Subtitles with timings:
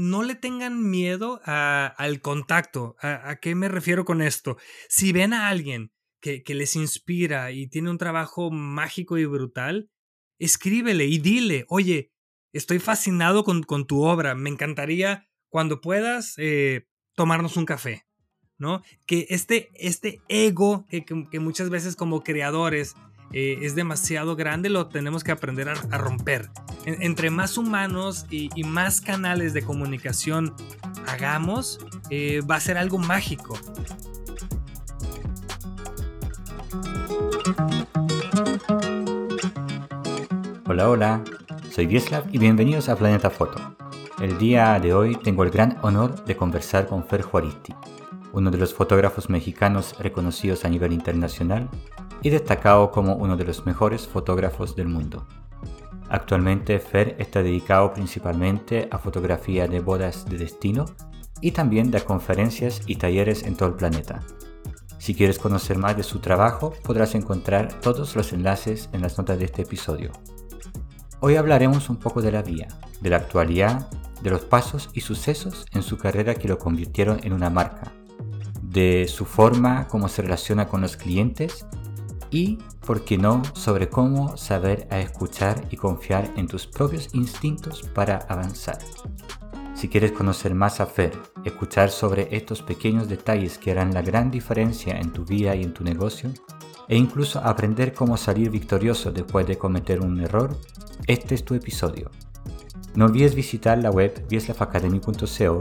[0.00, 2.96] no le tengan miedo al contacto.
[3.00, 4.56] ¿A, qué me refiero con esto?
[4.88, 9.90] Si ven a alguien que, les inspira y tiene un trabajo mágico y brutal,
[10.38, 12.12] escríbele y dile, oye,
[12.52, 18.06] estoy fascinado con, tu obra, me encantaría cuando puedas eh, tomarnos un café.
[18.56, 18.82] ¿no?
[19.06, 22.94] Que este, este ego que muchas veces como creadores
[23.32, 26.50] eh, es demasiado grande, lo tenemos que aprender a, romper.
[26.84, 30.54] entre más humanos y, más canales de comunicación
[31.06, 31.78] hagamos,
[32.10, 33.56] eh, va a ser algo mágico.
[40.66, 41.24] Hola, hola,
[41.70, 43.76] soy Vieslav y bienvenidos a Planeta Foto.
[44.20, 47.74] El día de hoy tengo el gran honor de conversar con Fer Juaristi,
[48.32, 51.68] uno de los fotógrafos mexicanos reconocidos a nivel internacional
[52.22, 55.26] y destacado como uno de los mejores fotógrafos del mundo.
[56.08, 60.86] Actualmente Fer está dedicado principalmente a fotografía de bodas de destino
[61.40, 64.20] y también de conferencias y talleres en todo el planeta.
[64.98, 69.38] Si quieres conocer más de su trabajo, podrás encontrar todos los enlaces en las notas
[69.38, 70.12] de este episodio.
[71.20, 72.68] Hoy hablaremos un poco de la vía,
[73.00, 73.88] de la actualidad,
[74.20, 77.92] de los pasos y sucesos en su carrera que lo convirtieron en una marca,
[78.70, 81.66] de su forma, cómo se relaciona con los clientes
[82.30, 87.82] y, por qué no, sobre cómo saber a escuchar y confiar en tus propios instintos
[87.94, 88.78] para avanzar.
[89.74, 91.12] Si quieres conocer más a Fer,
[91.44, 95.72] escuchar sobre estos pequeños detalles que harán la gran diferencia en tu vida y en
[95.72, 96.30] tu negocio,
[96.88, 100.56] e incluso aprender cómo salir victorioso después de cometer un error,
[101.06, 102.10] este es tu episodio.
[102.94, 105.60] No olvides visitar la web vieslafacademy.co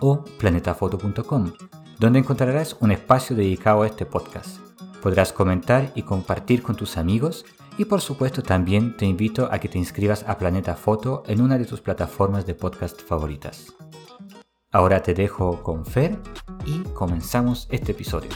[0.00, 1.52] o planetafoto.com,
[1.98, 4.69] donde encontrarás un espacio dedicado a este podcast
[5.02, 7.46] Podrás comentar y compartir con tus amigos
[7.78, 11.56] y por supuesto también te invito a que te inscribas a Planeta Foto en una
[11.56, 13.74] de tus plataformas de podcast favoritas.
[14.70, 16.18] Ahora te dejo con Fer
[16.66, 18.30] y comenzamos este episodio.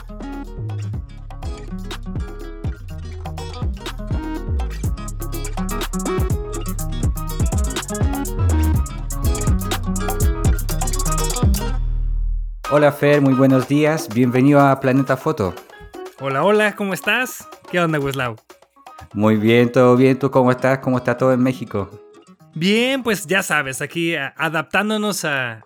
[12.71, 15.53] Hola Fer, muy buenos días, bienvenido a Planeta Foto.
[16.21, 17.45] Hola, hola, ¿cómo estás?
[17.69, 18.37] ¿Qué onda, Wislau?
[19.13, 20.17] Muy bien, todo bien.
[20.17, 20.79] ¿Tú cómo estás?
[20.79, 21.89] ¿Cómo está todo en México?
[22.53, 25.65] Bien, pues ya sabes, aquí adaptándonos a,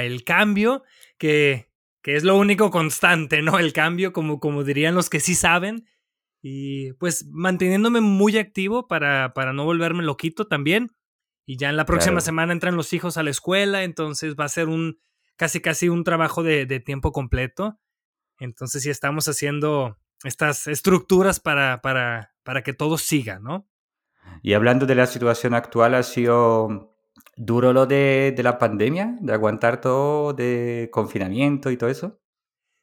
[0.00, 0.84] el cambio,
[1.18, 1.68] que,
[2.04, 3.58] es lo único constante, ¿no?
[3.58, 5.84] El cambio, como, como dirían los que sí saben.
[6.40, 10.92] Y pues manteniéndome muy activo para, para no volverme loquito también.
[11.44, 14.48] Y ya en la próxima semana entran los hijos a la escuela, entonces va a
[14.48, 15.00] ser un
[15.34, 17.80] casi casi un trabajo de, de tiempo completo.
[18.38, 23.68] Entonces sí estamos haciendo estas estructuras para, para, para que todo siga, ¿no?
[24.42, 26.96] Y hablando de la situación actual, ¿ha sido
[27.36, 29.16] duro lo de, la pandemia?
[29.20, 32.20] ¿De aguantar todo de confinamiento y todo eso?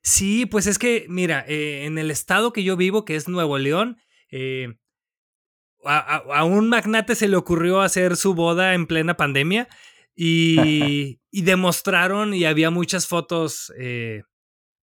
[0.01, 3.57] Sí, pues es que, mira, eh, en el estado que yo vivo, que es Nuevo
[3.57, 3.97] León,
[4.31, 4.77] eh,
[5.83, 9.67] a, un magnate se le ocurrió hacer su boda en plena pandemia
[10.15, 14.23] y, y demostraron y había muchas fotos eh,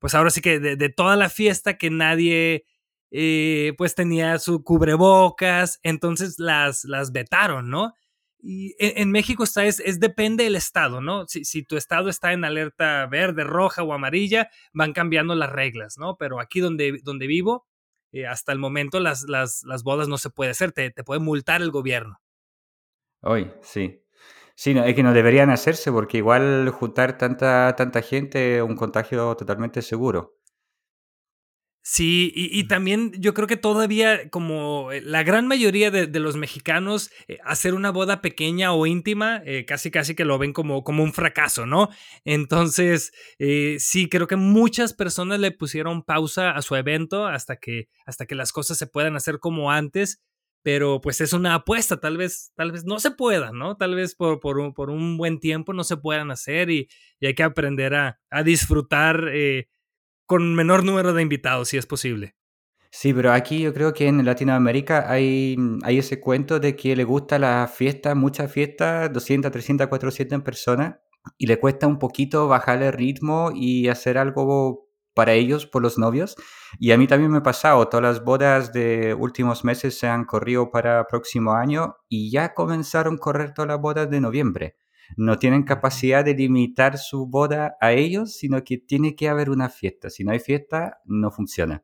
[0.06, 2.64] pues ahora sí que de, toda la fiesta que nadie
[3.10, 7.92] eh, pues tenía su cubrebocas, entonces las, las vetaron, ¿no?
[8.38, 11.26] Y en, México está, es, es, depende del estado, ¿no?
[11.26, 15.98] Si, si, tu estado está en alerta verde, roja o amarilla, van cambiando las reglas,
[15.98, 16.16] ¿no?
[16.16, 17.66] Pero aquí donde, donde vivo,
[18.12, 21.18] eh, hasta el momento las, las, las, bodas no se puede hacer, te, te puede
[21.18, 22.20] multar el gobierno.
[23.22, 24.05] Hoy, sí.
[24.58, 28.74] Sí, no, es que no deberían hacerse porque igual juntar tanta, tanta gente es un
[28.74, 30.36] contagio totalmente seguro.
[31.88, 37.12] Sí, y, también yo creo que todavía, como eh, la gran mayoría de, los mexicanos,
[37.28, 41.04] eh, hacer una boda pequeña o íntima, eh, casi casi que lo ven como, como
[41.04, 41.88] un fracaso, ¿no?
[42.24, 43.12] Entonces,
[43.78, 48.34] sí, creo que muchas personas le pusieron pausa a su evento hasta que, hasta que
[48.34, 50.24] las cosas se puedan hacer como antes
[50.66, 53.76] pero pues es una apuesta, tal vez, tal vez no se pueda, ¿no?
[53.76, 56.88] Tal vez por, por, un, por un buen tiempo no se puedan hacer y,
[57.22, 59.68] hay que aprender a, a disfrutar eh,
[60.26, 62.34] con menor número de invitados, si es posible.
[62.90, 67.04] Sí, pero aquí yo creo que en Latinoamérica hay, hay ese cuento de que le
[67.04, 70.96] gusta la fiesta, muchas fiestas, 200, 300, 400 personas,
[71.38, 74.85] y le cuesta un poquito bajar el ritmo y hacer algo
[75.16, 76.36] para ellos, por los novios.
[76.78, 80.26] Y a mí también me ha pasado, todas las bodas de últimos meses se han
[80.26, 84.76] corrido para próximo año y ya comenzaron a correr todas las bodas de noviembre.
[85.16, 89.70] No tienen capacidad de limitar su boda a ellos, sino que tiene que haber una
[89.70, 90.10] fiesta.
[90.10, 91.82] Si no hay fiesta, no funciona.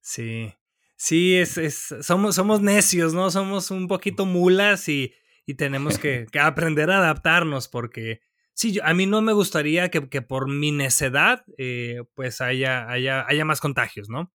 [0.00, 0.54] Sí,
[0.94, 3.32] sí, es, es, somos, somos necios, ¿no?
[3.32, 5.12] Somos un poquito mulas y,
[5.44, 8.20] y tenemos que, que aprender a adaptarnos porque
[8.60, 13.44] sí, a mí no me gustaría que, por mi necedad, eh, pues haya, haya, haya
[13.46, 14.30] más contagios, ¿no?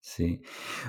[0.00, 0.40] Sí.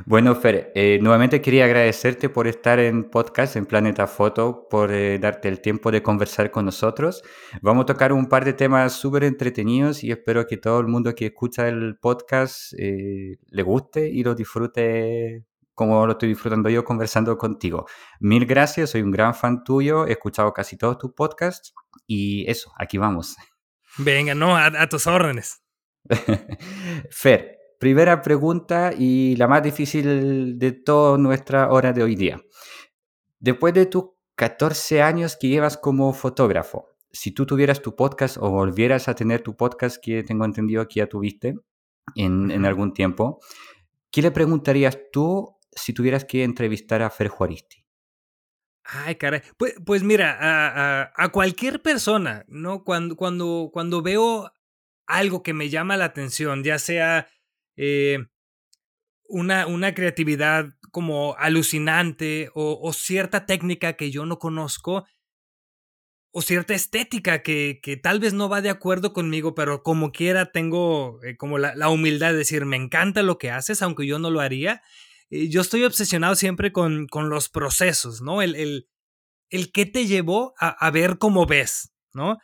[0.05, 5.19] Bueno, Fer, eh, nuevamente quería agradecerte por estar en podcast en Planeta Foto, por eh,
[5.19, 7.21] darte el tiempo de conversar con nosotros.
[7.61, 11.13] Vamos a tocar un par de temas súper entretenidos y espero que todo el mundo
[11.15, 15.43] que escucha el podcast le guste y lo disfrute
[15.79, 17.85] como lo estoy disfrutando yo conversando contigo.
[18.19, 21.73] Mil gracias, soy un gran fan tuyo, he escuchado casi todos tus podcasts
[22.05, 23.37] y eso, aquí vamos.
[23.97, 25.63] Venga, no, a tus órdenes.
[27.11, 32.41] Fer, primera pregunta y la más difícil de toda nuestra hora de hoy día.
[33.39, 34.03] Después de tus
[34.35, 39.43] 14 años que llevas como fotógrafo, si tú tuvieras tu podcast o volvieras a tener
[39.43, 41.55] tu podcast que tengo entendido que ya tuviste
[42.15, 43.39] en, algún tiempo,
[44.11, 47.85] ¿qué le preguntarías tú si tuvieras que entrevistar a Fer Juaristi?
[48.91, 49.41] Ay, caray.
[49.57, 52.83] Pues, pues mira, a, cualquier persona, ¿no?
[52.83, 54.51] Cuando, cuando, cuando veo
[55.05, 57.27] algo que me llama la atención, ya sea
[57.75, 58.25] eh,
[59.27, 65.05] una, una, creatividad como alucinante o, cierta técnica que yo no conozco
[66.31, 70.51] o cierta estética que, que, tal vez no va de acuerdo conmigo, pero como quiera
[70.51, 74.29] tengo eh, como la, humildad de decir, me encanta lo que haces, aunque yo no
[74.29, 74.81] lo haría.
[75.29, 78.41] Eh, yo estoy obsesionado siempre con, con los procesos, ¿no?
[78.41, 78.89] El, el,
[79.49, 82.37] el qué te llevó a, a ver cómo ves, ¿no?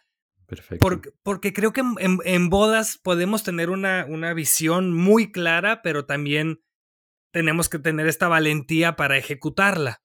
[0.46, 1.14] Perfecto.
[1.24, 6.62] Porque, creo que en, bodas podemos tener una, una, visión muy clara, pero también
[7.32, 10.02] tenemos que tener esta valentía para ejecutarla.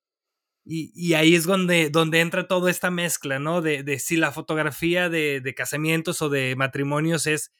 [0.64, 3.60] Y, ahí es donde, donde entra toda esta mezcla, ¿no?
[3.60, 7.52] De, de si la fotografía de, de, casamientos o de matrimonios es,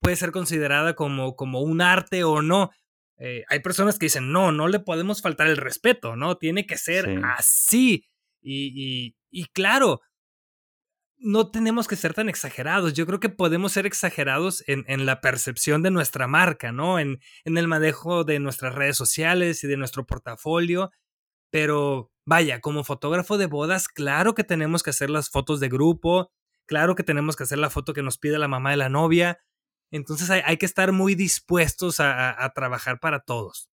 [0.00, 2.70] puede ser considerada como, como un arte o no.
[3.18, 6.36] Eh, hay personas que dicen, no, no le podemos faltar el respeto, ¿no?
[6.36, 8.06] Tiene que ser así.
[8.42, 10.00] Y, y, y claro,
[11.18, 12.92] no tenemos que ser tan exagerados.
[12.94, 16.98] Yo creo que podemos ser exagerados en, en la percepción de nuestra marca, ¿no?
[16.98, 20.90] En, en, el manejo de nuestras redes sociales y de nuestro portafolio.
[21.50, 26.32] Pero vaya, como fotógrafo de bodas, claro que tenemos que hacer las fotos de grupo,
[26.66, 29.38] claro que tenemos que hacer la foto que nos pide la mamá de la novia.
[29.90, 33.68] Entonces hay, que estar muy dispuestos a, a trabajar para todos.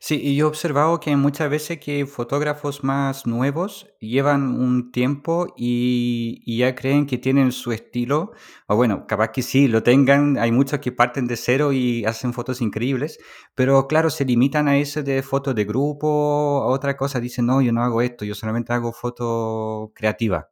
[0.00, 5.54] Sí, y yo he observado que muchas veces que fotógrafos más nuevos llevan un tiempo
[5.56, 8.32] y, ya creen que tienen su estilo,
[8.66, 12.32] o bueno, capaz que sí, lo tengan, hay muchos que parten de cero y hacen
[12.32, 13.18] fotos increíbles,
[13.54, 17.60] pero claro, se limitan a eso de fotos de grupo, a otra cosa, dicen, no,
[17.62, 20.50] yo no hago esto, yo solamente hago foto creativa.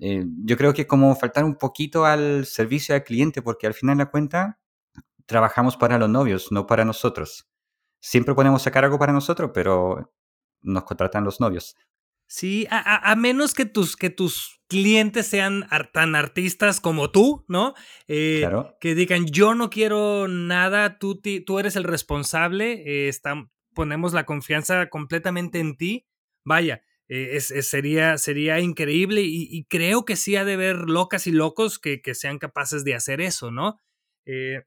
[0.00, 3.96] Eh, yo creo que como faltar un poquito al servicio al cliente, porque al final
[3.96, 4.58] de la cuenta
[5.24, 7.48] trabajamos para los novios, no para nosotros
[8.06, 10.12] siempre podemos sacar algo para nosotros, pero
[10.62, 11.76] nos contratan los novios.
[12.28, 17.74] Sí, a, menos que tus, que tus clientes sean tan artistas como tú, ¿no?
[18.08, 18.76] Eh, claro.
[18.80, 23.12] Que digan, yo no quiero nada, tú, tú eres el responsable, eh,
[23.74, 26.06] ponemos la confianza completamente en ti.
[26.44, 31.78] Vaya, eh, sería, sería increíble y, creo que sí ha de haber locas y locos
[31.78, 33.76] que, que sean capaces de hacer eso, ¿no?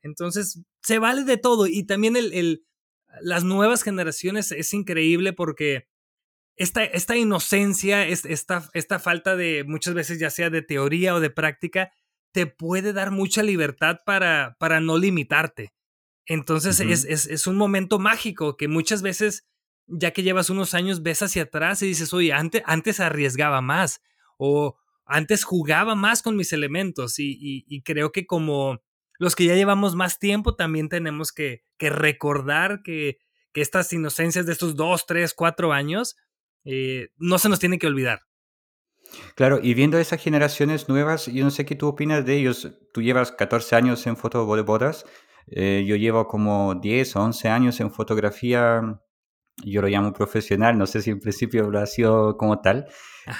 [0.03, 2.63] entonces, se vale de todo y también el
[3.21, 5.87] las nuevas generaciones es increíble porque
[6.55, 11.29] esta, esta inocencia, esta, esta falta de muchas veces ya sea de teoría o de
[11.29, 11.91] práctica,
[12.33, 15.73] te puede dar mucha libertad para, para no limitarte.
[16.25, 19.47] Entonces es, es, un momento mágico que muchas veces,
[19.89, 24.01] ya que llevas unos años, ves hacia atrás y dices, oye, antes, antes arriesgaba más
[24.37, 28.79] o antes jugaba más con mis elementos y creo que como
[29.19, 33.19] los que ya llevamos más tiempo también tenemos que, recordar que,
[33.53, 36.15] estas inocencias de estos dos, tres, cuatro años
[36.63, 38.21] eh, no se nos tiene que olvidar.
[39.35, 42.71] Claro, y viendo esas generaciones nuevas, yo no sé qué tú opinas de ellos.
[42.93, 44.47] Tú llevas 14 años en foto
[45.47, 49.01] eh, yo llevo como 10 o 11 años en fotografía
[49.63, 52.87] yo lo llamo profesional, no sé si en principio lo ha sido como tal.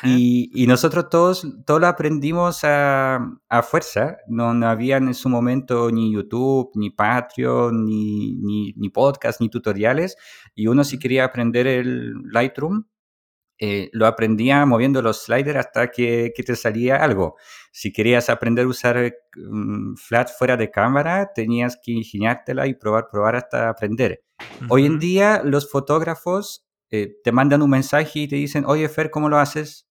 [0.04, 3.16] Y, y, nosotros todos, todos lo aprendimos a,
[3.50, 8.90] a fuerza, no, no, había en su momento ni YouTube, ni Patreon, ni, ni, ni
[8.90, 10.16] podcast, ni tutoriales,
[10.54, 12.86] y uno si quería aprender el Lightroom,
[13.62, 17.36] eh, lo aprendía moviendo los sliders hasta que, que, te salía algo.
[17.72, 23.08] Si querías aprender a usar um, flat fuera de cámara, tenías que ingeniártela y probar,
[23.12, 24.24] probar hasta aprender.
[24.70, 29.12] Hoy en día los fotógrafos eh, te mandan un mensaje y te dicen, oye Fer,
[29.12, 29.88] ¿cómo lo haces?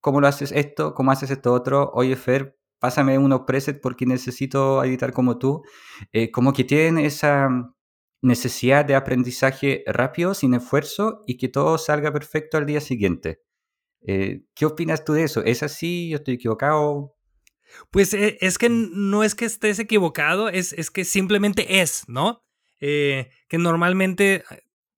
[0.00, 0.94] ¿Cómo lo haces esto?
[0.94, 1.90] ¿Cómo haces esto otro?
[1.94, 5.62] Oye Fer, pásame unos presets porque necesito editar como tú.
[6.12, 7.48] Eh, como que tienen esa
[8.22, 13.40] necesidad de aprendizaje rápido, sin esfuerzo y que todo salga perfecto al día siguiente.
[14.06, 15.42] Eh, ¿Qué opinas tú de eso?
[15.42, 16.10] ¿Es así?
[16.10, 17.14] ¿Yo estoy equivocado?
[17.90, 22.45] Pues es que no es que estés equivocado, es, es que simplemente es, ¿no?
[22.80, 24.44] Eh, que normalmente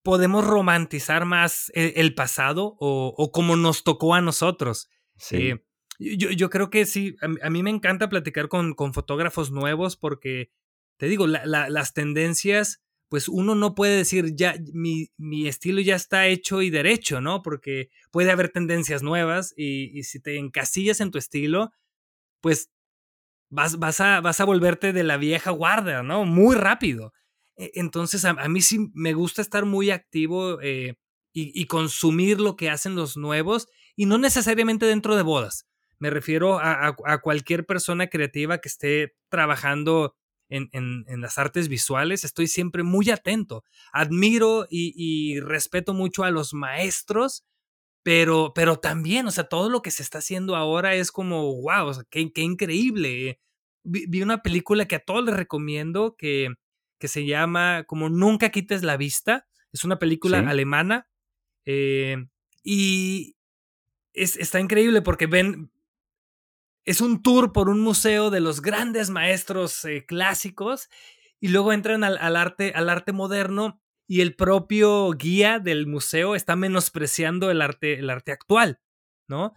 [0.02, 4.88] podemos romantizar más e, el, pasado o, como nos tocó a nosotros.
[5.16, 5.48] Sí.
[5.48, 5.64] Eh,
[5.98, 10.50] yo, creo que sí, a, mí me encanta platicar con, con fotógrafos nuevos porque,
[10.96, 16.28] te digo, las tendencias, pues uno no puede decir, ya, mi, mi, estilo ya está
[16.28, 17.42] hecho y derecho, ¿no?
[17.42, 21.72] Porque puede haber tendencias nuevas y, y si te encasillas en tu estilo,
[22.40, 22.70] pues
[23.50, 26.24] vas, vas, a, vas a volverte de la vieja guardia, ¿no?
[26.24, 27.12] Muy rápido.
[27.58, 30.94] E, entonces, a, mí sí me gusta estar muy activo eh,
[31.34, 35.66] y, consumir lo que hacen los nuevos y no necesariamente dentro de bodas.
[35.98, 40.16] Me refiero a, cualquier persona creativa que esté trabajando
[40.48, 42.24] en, las artes visuales.
[42.24, 43.64] Estoy siempre muy atento.
[43.92, 47.44] Admiro y, respeto mucho a los maestros,
[48.02, 51.88] pero, pero también, o sea, todo lo que se está haciendo ahora es como, wow,
[51.88, 53.40] o sea, qué, increíble.
[53.84, 56.48] Vi, una película que a todos les recomiendo que
[56.98, 59.46] que se llama como Nunca quites la vista.
[59.72, 61.08] Es una película alemana.
[61.64, 62.16] Eh,
[62.62, 63.36] y
[64.12, 65.70] es, está increíble porque ven.
[66.84, 70.88] Es un tour por un museo de los grandes maestros eh, clásicos.
[71.40, 73.80] Y luego entran al, arte, al arte moderno.
[74.06, 78.80] Y el propio guía del museo está menospreciando el arte, el arte actual.
[79.28, 79.52] ¿no?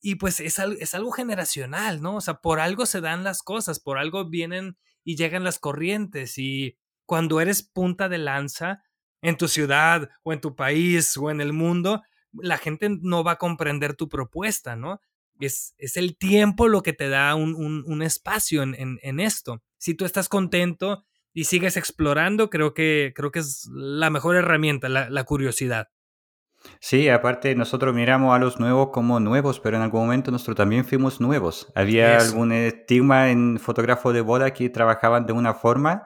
[0.00, 2.16] Y, pues es, es algo generacional, ¿no?
[2.16, 6.38] O sea, por algo se dan las cosas, por algo vienen y llegan las corrientes
[6.38, 8.82] y cuando eres punta de lanza
[9.22, 13.32] en tu ciudad o en tu país o en el mundo, la gente no va
[13.32, 15.00] a comprender tu propuesta, ¿no?
[15.38, 19.62] Es, es el tiempo lo que te da un, un, espacio en, en, esto.
[19.78, 24.88] Si tú estás contento y sigues explorando, creo que, creo que es la mejor herramienta,
[24.88, 25.88] la, la curiosidad.
[26.80, 30.84] Sí, aparte nosotros miramos a los nuevos como nuevos, pero en algún momento nosotros también
[30.84, 31.72] fuimos nuevos.
[31.74, 36.04] Había algún estigma en fotógrafos de boda que trabajaban de una forma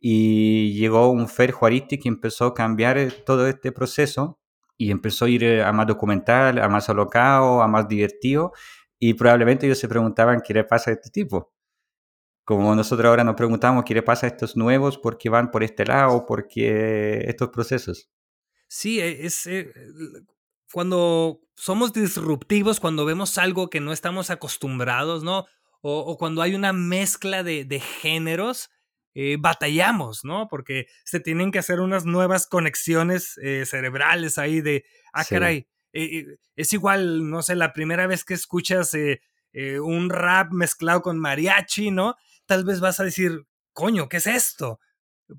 [0.00, 4.38] y llegó un Fer Juaristi que empezó a cambiar eh, todo este proceso
[4.76, 8.52] y empezó a ir eh, a más documental, a más alocado, a más divertido
[8.98, 11.52] y probablemente ellos se preguntaban qué le pasa a este tipo.
[12.44, 15.62] Como nosotros ahora nos preguntamos qué le pasa a estos nuevos, por qué van por
[15.62, 18.10] este lado, por qué estos procesos.
[18.68, 19.72] Sí, e, es eh,
[20.72, 25.46] cuando somos disruptivos, cuando vemos algo que no estamos acostumbrados, ¿no?
[25.80, 28.68] O, cuando hay una mezcla de, géneros,
[29.14, 30.48] eh, batallamos, ¿no?
[30.48, 36.72] Porque se tienen que hacer unas nuevas conexiones eh, cerebrales ahí de, ah, caray, es
[36.72, 38.92] igual, no sé, la primera vez que escuchas
[39.80, 42.16] un rap mezclado con mariachi, ¿no?
[42.44, 44.80] Tal vez vas a decir, coño, ¿qué es esto?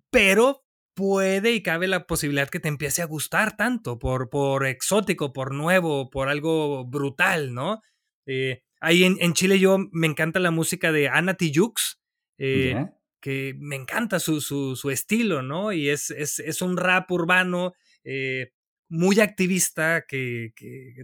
[0.10, 0.64] Pero
[1.00, 5.53] puede y cabe la posibilidad que te empiece a gustar tanto por, por exótico, por
[5.53, 7.82] nuevo, por algo brutal, ¿no?
[8.25, 12.01] Eh, ahí en, Chile yo me encanta la música de Ana Tijoux,
[12.38, 12.86] eh,
[13.22, 15.72] que me encanta su, su, estilo, ¿no?
[15.72, 18.51] Y es, es, un rap urbano eh,
[18.89, 20.51] muy activista que,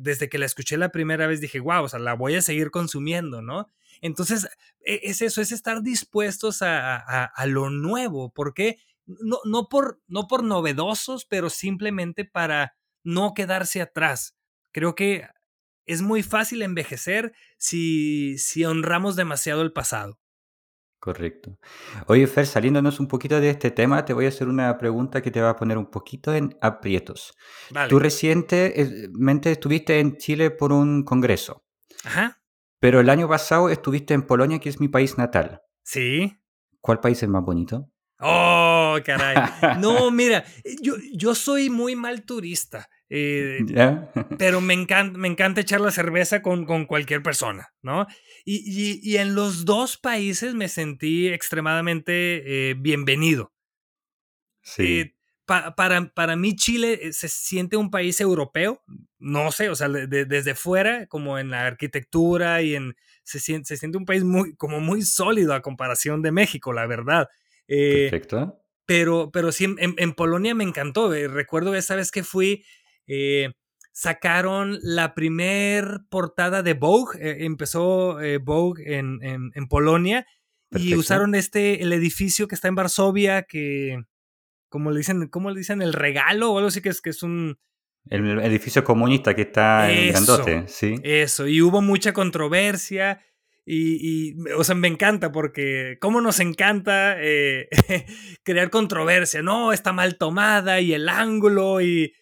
[0.02, 2.70] desde que la escuché la primera vez dije, wow, o sea, la voy a seguir
[2.70, 3.70] consumiendo, ¿no?
[4.02, 4.46] Entonces,
[4.86, 8.34] e, es eso, es estar dispuestos a, a, a lo nuevo.
[8.34, 8.78] ¿Por qué?
[9.06, 14.36] No, no, por, no por novedosos, pero simplemente para no quedarse atrás.
[14.72, 15.28] Creo que
[15.86, 20.20] es muy fácil envejecer si, si honramos demasiado el pasado.
[21.00, 21.60] Correcto.
[22.08, 25.30] Oye, Fer, saliéndonos un poquito de este tema, te voy a hacer una pregunta que
[25.30, 27.34] te va a poner un poquito en aprietos.
[27.90, 31.64] Tú recientemente estuviste en Chile por un congreso.
[32.04, 32.42] Ajá.
[32.80, 35.62] Pero el año pasado estuviste en Polonia, que es mi país natal.
[35.84, 36.40] Sí.
[36.82, 37.92] ¿Cuál país es más bonito?
[38.20, 38.65] Oh,
[39.04, 39.36] caray.
[39.80, 40.46] No, mira,
[40.82, 42.90] yo, yo soy muy mal turista.
[43.10, 43.60] Eh,
[44.38, 48.08] pero me encanta, me encanta echar la cerveza con, con cualquier persona, ¿no?
[48.46, 53.54] Y, y, en los dos países me sentí extremadamente eh, bienvenido.
[54.62, 55.00] Sí.
[55.00, 58.82] Eh, para, para mí Chile se siente un país europeo,
[59.20, 62.96] no sé, o sea, desde fuera, como en la arquitectura y en...
[63.24, 66.86] Se siente, se siente un país muy, como muy sólido a comparación de México, la
[66.86, 67.28] verdad.
[67.68, 68.60] Perfecto.
[68.86, 71.14] Pero, pero sí, en, Polonia me encantó.
[71.14, 72.64] Eh, recuerdo esa vez que fui,
[73.08, 73.50] eh,
[73.92, 77.18] sacaron la primer portada de Vogue.
[77.46, 80.26] empezó Vogue en, en, Polonia
[80.72, 84.04] y usaron este, el edificio que está en Varsovia, que,
[84.70, 85.82] como le dicen, ¿cómo le dicen?
[85.82, 87.58] El regalo o algo así que es, que es un...
[88.08, 91.00] El edificio comunista que está en Grandote, sí.
[91.04, 93.20] Eso, y hubo mucha controversia
[93.66, 97.68] y, o sea, me encanta porque, ¿cómo nos encanta eh,
[98.44, 99.42] crear controversia?
[99.42, 102.14] No, está mal tomada y el ángulo y...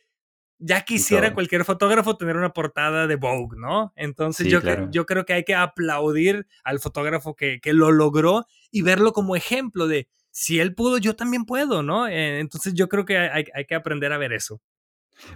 [0.57, 3.91] ya quisiera cualquier fotógrafo tener una portada de Vogue, ¿no?
[3.97, 8.81] Entonces yo, yo creo que hay que aplaudir al fotógrafo que, que, lo logró y
[8.81, 12.07] verlo como ejemplo de si él pudo, yo también puedo, ¿no?
[12.07, 14.61] Eh, entonces yo creo que hay, hay, que aprender a ver eso.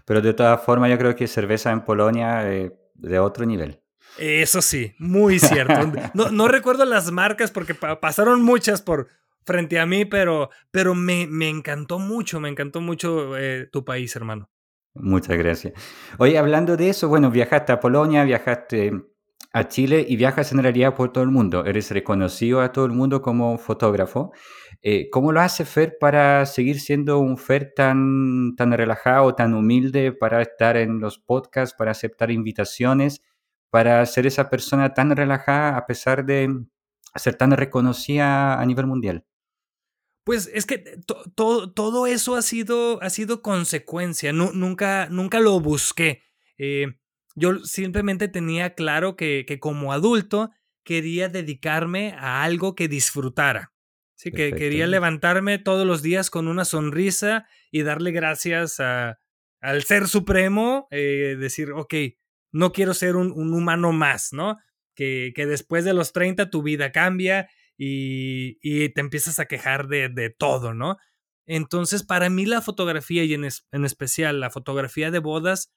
[0.05, 3.81] Pero de todas formas yo creo que cerveza en Polonia eh, de otro nivel.
[4.17, 5.91] Eso sí, muy cierto.
[6.13, 9.07] No, no recuerdo las marcas porque pasaron muchas por
[9.45, 14.15] frente a mí, pero, pero me, me encantó mucho, me encantó mucho eh, tu país,
[14.15, 14.49] hermano.
[14.93, 15.73] Muchas gracias.
[16.17, 18.91] Oye, hablando de eso, bueno, viajaste a Polonia, viajaste
[19.53, 21.65] a Chile y viajas en realidad por todo el mundo.
[21.65, 24.31] Eres reconocido a todo el mundo como fotógrafo.
[24.81, 30.11] Eh, ¿Cómo lo hace Fer para seguir siendo un Fer tan, tan relajado, tan humilde,
[30.11, 33.21] para estar en los podcasts, para aceptar invitaciones,
[33.69, 36.65] para ser esa persona tan relajada a pesar de
[37.15, 39.25] ser tan reconocida a nivel mundial?
[40.23, 46.21] Pues es que todo eso ha sido, ha sido consecuencia, nunca, nunca lo busqué.
[46.57, 46.97] Eh,
[47.35, 50.51] yo simplemente tenía claro que, que, como adulto
[50.83, 53.71] quería dedicarme a algo que disfrutara.
[54.15, 59.19] Sí, que quería levantarme todos los días con una sonrisa y darle gracias a,
[59.61, 61.93] al Ser Supremo, eh, decir, ok,
[62.57, 64.57] no quiero ser un, un humano más, ¿no?
[64.95, 67.47] Que, que, después de los 30 tu vida cambia
[67.77, 70.97] y, te empiezas a quejar de, todo, ¿no?
[71.45, 75.71] Entonces, para mí la fotografía y en, especial la fotografía de bodas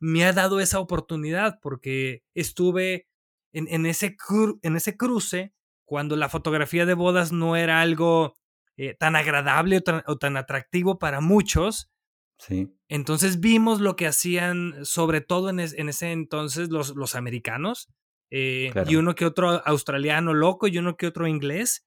[0.00, 3.06] me ha dado esa oportunidad porque estuve
[3.52, 4.16] en, ese,
[4.62, 8.34] en ese cruce cuando la fotografía de bodas no era algo
[8.76, 11.90] eh, tan agradable o tan, atractivo para muchos.
[12.38, 12.74] Sí.
[12.94, 17.88] Entonces vimos lo que hacían, sobre todo en, ese entonces, los, los americanos,
[18.30, 21.84] eh, y uno que otro australiano loco y uno que otro inglés.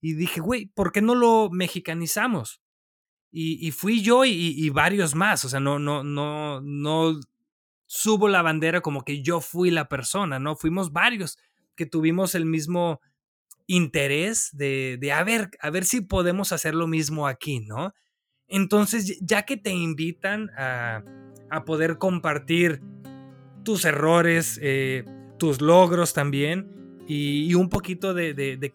[0.00, 2.60] Y dije, güey, ¿por qué no lo mexicanizamos?
[3.32, 7.18] Y, fui yo y, varios más, o sea, no, no, no, no
[7.86, 10.54] subo la bandera como que yo fui la persona, ¿no?
[10.54, 11.38] Fuimos varios
[11.74, 13.00] que tuvimos el mismo
[13.66, 17.92] interés de, de a, ver, a ver si podemos hacer lo mismo aquí, ¿no?
[18.48, 21.02] Entonces, ya que te invitan a,
[21.50, 22.80] a poder compartir
[23.62, 25.04] tus errores, eh,
[25.38, 28.72] tus logros también y, un poquito de,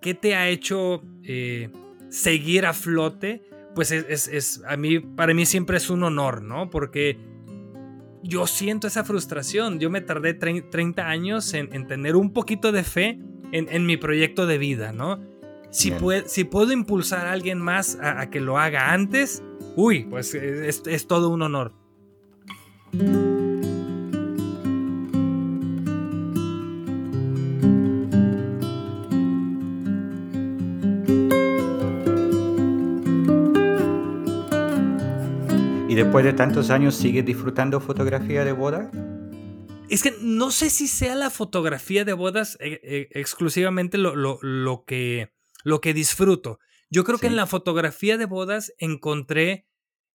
[0.00, 1.70] qué te ha hecho eh,
[2.10, 3.42] seguir a flote,
[3.74, 6.70] pues es, a mí, para mí siempre es un honor, ¿no?
[6.70, 7.18] Porque
[8.22, 9.80] yo siento esa frustración.
[9.80, 13.18] Yo me tardé 30 años en, tener un poquito de fe
[13.50, 15.20] en, mi proyecto de vida, ¿no?
[15.74, 15.92] Si,
[16.26, 19.42] si puedo impulsar a alguien más a, que lo haga antes,
[19.74, 21.74] uy, pues es, es todo un honor.
[35.88, 38.92] ¿Y después de tantos años sigues disfrutando fotografía de boda?
[39.88, 44.84] Es que no sé si sea la fotografía de bodas eh, eh, exclusivamente lo, lo,
[44.84, 45.30] que,
[45.64, 46.60] lo que disfruto.
[46.90, 49.66] Yo creo que en la fotografía de bodas encontré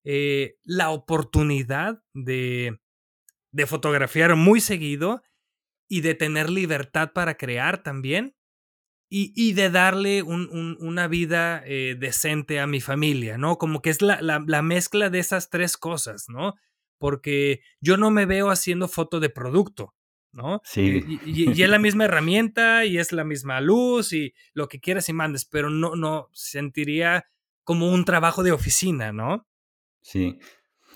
[0.05, 2.79] eh, la oportunidad de,
[3.51, 5.23] de fotografiar muy seguido
[5.89, 8.37] y de tener libertad para crear también
[9.11, 13.57] y, de darle una vida eh, decente a mi familia, ¿no?
[13.57, 16.57] Como que es la, mezcla de esas tres cosas, ¿no?
[16.99, 19.95] Porque yo no me veo haciendo foto de producto,
[20.33, 20.61] ¿no?
[20.65, 21.05] Sí.
[21.25, 25.09] Y, y, es la misma herramienta y es la misma luz y lo que quieras
[25.09, 27.27] y mandes, pero no, no sentiría
[27.65, 29.47] como un trabajo de oficina, ¿no?
[30.01, 30.39] Sí.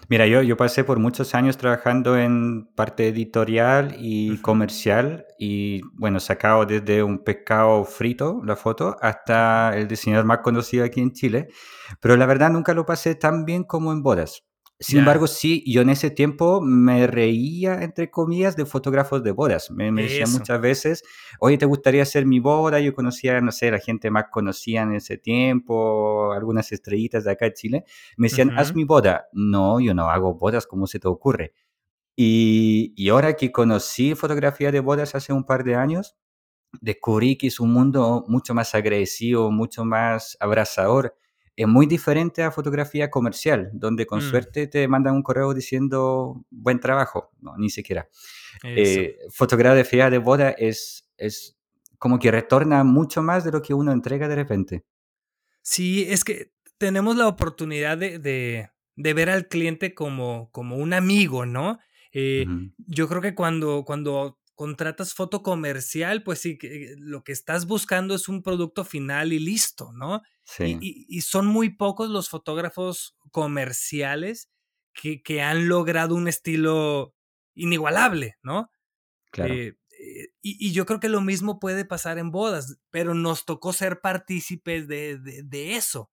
[0.09, 6.19] Mira, yo, yo pasé por muchos años trabajando en parte editorial y comercial y bueno,
[6.19, 11.49] sacado desde un pescado frito, la foto, hasta el diseñador más conocido aquí en Chile,
[12.01, 14.45] pero la verdad nunca lo pasé tan bien como en bodas.
[14.83, 19.71] Sin embargo, sí, yo en ese tiempo me reía, entre comillas, de fotógrafos de bodas.
[19.71, 21.05] Me, me decían muchas veces,
[21.39, 22.81] oye, ¿te gustaría hacer mi boda?
[22.81, 27.45] Yo conocía, no sé, la gente más conocida en ese tiempo, algunas estrellitas de acá
[27.47, 27.85] de Chile.
[28.17, 29.29] Me decían, haz mi boda.
[29.33, 31.53] No, yo no hago bodas, ¿cómo se te ocurre?
[32.17, 36.17] Y, y ahora que conocí fotografía de bodas hace un par de años,
[36.81, 41.17] descubrí que es un mundo mucho más agresivo, mucho más abrazador
[41.57, 44.31] es muy diferente a fotografía comercial, donde con mm.
[44.31, 48.09] suerte te mandan un correo diciendo buen trabajo, no, ni siquiera.
[48.65, 51.59] Eh, fotografía de boda es, es
[51.99, 54.85] como que retorna mucho más de lo que uno entrega de repente.
[55.61, 60.93] Sí, es que tenemos la oportunidad de, de, de ver al cliente como, como un
[60.93, 61.79] amigo, ¿no?
[62.13, 62.47] Eh,
[62.79, 68.15] yo creo que cuando, cuando contratas foto comercial, pues sí, que lo que estás buscando
[68.15, 70.23] es un producto final y listo, ¿no?
[70.45, 70.79] Sí.
[70.81, 74.51] Y, son muy pocos los fotógrafos comerciales
[74.93, 77.15] que, que han logrado un estilo
[77.55, 78.71] inigualable, ¿no?
[79.31, 79.55] Claro.
[79.55, 83.45] Eh, eh, y, y, yo creo que lo mismo puede pasar en bodas, pero nos
[83.45, 86.11] tocó ser partícipes de, de, de eso.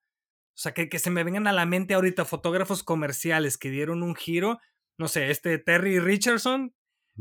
[0.59, 4.03] O sea, que, que, se me vengan a la mente ahorita fotógrafos comerciales que dieron
[4.03, 4.59] un giro,
[4.97, 6.75] no sé, este Terry Richardson,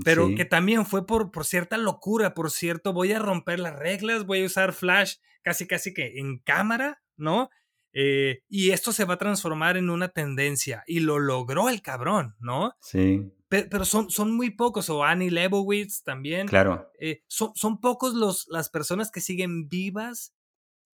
[0.04, 0.34] pero sí.
[0.34, 4.42] que también fue por, por cierta locura, por cierto, voy a romper las reglas, voy
[4.42, 7.50] a usar flash casi casi que en cámara, ¿no?
[7.92, 12.36] Eh, y esto se va a transformar en una tendencia y lo logró el cabrón,
[12.38, 12.74] ¿no?
[12.80, 13.32] Sí.
[13.48, 16.46] Pero, pero son, son muy pocos, o Annie Leibovitz también.
[16.46, 16.90] Claro.
[17.00, 20.34] Eh, son, son pocos los, las personas que siguen vivas,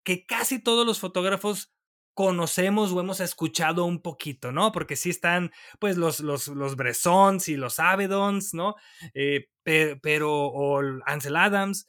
[0.05, 1.75] que casi todos los fotógrafos
[2.15, 4.73] conocemos o hemos escuchado un poquito, ¿no?
[4.73, 8.77] Porque sí están, pues, los, los, los Bressons y los Avedons, ¿no?
[9.13, 11.87] Eh, pero, o Ansel Adams,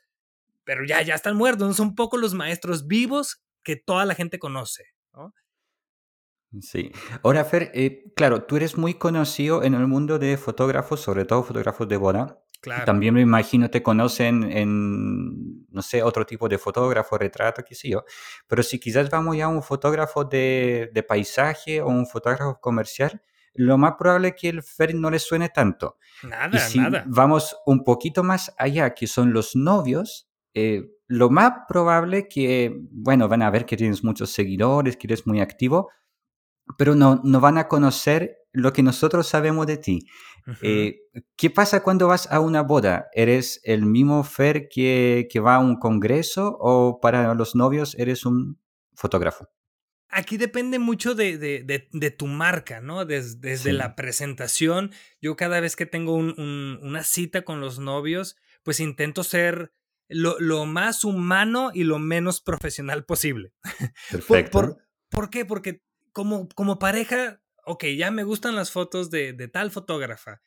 [0.64, 4.86] pero ya, ya están muertos, son pocos los maestros vivos que toda la gente conoce,
[5.14, 5.34] ¿no?
[6.62, 6.92] Sí.
[7.24, 11.44] Ahora, Fer, eh, claro, tú eres muy conocido en el mundo de fotógrafos, sobre todo
[11.44, 12.42] fotógrafos de boda.
[12.66, 12.84] Claro.
[12.84, 17.90] También me imagino te conocen en, no sé, otro tipo de fotógrafo, retrato, qué sé
[17.90, 18.06] yo.
[18.48, 23.22] Pero si quizás vamos ya a un fotógrafo de, de paisaje o un fotógrafo comercial,
[23.54, 25.98] lo más probable es que el Fer no le suene tanto.
[26.24, 27.04] Nada, y si nada.
[27.08, 33.28] vamos un poquito más allá, que son los novios, eh, lo más probable que, bueno,
[33.28, 35.92] van a ver que tienes muchos seguidores, que eres muy activo,
[36.78, 40.08] pero no, no van a conocer lo que nosotros sabemos de ti.
[40.48, 40.58] Uh -huh.
[40.62, 41.00] eh,
[41.36, 43.08] ¿Qué pasa cuando vas a una boda?
[43.14, 48.26] ¿Eres el mismo Fer que, que va a un congreso o para los novios eres
[48.26, 48.60] un
[48.96, 49.50] fotógrafo?
[50.10, 53.04] Aquí depende mucho de, de, de, de tu marca, ¿no?
[53.06, 53.76] Des, desde sí.
[53.76, 58.80] la presentación, yo cada vez que tengo un, un, una cita con los novios, pues
[58.80, 59.74] intento ser
[60.08, 63.52] lo, lo, más humano y lo menos profesional posible.
[64.10, 64.52] Perfecto.
[64.52, 64.78] ¿Por, por,
[65.10, 65.44] por qué?
[65.44, 65.82] Porque
[66.16, 70.42] como, como pareja, ok, ya me gustan las fotos de, de tal fotógrafa.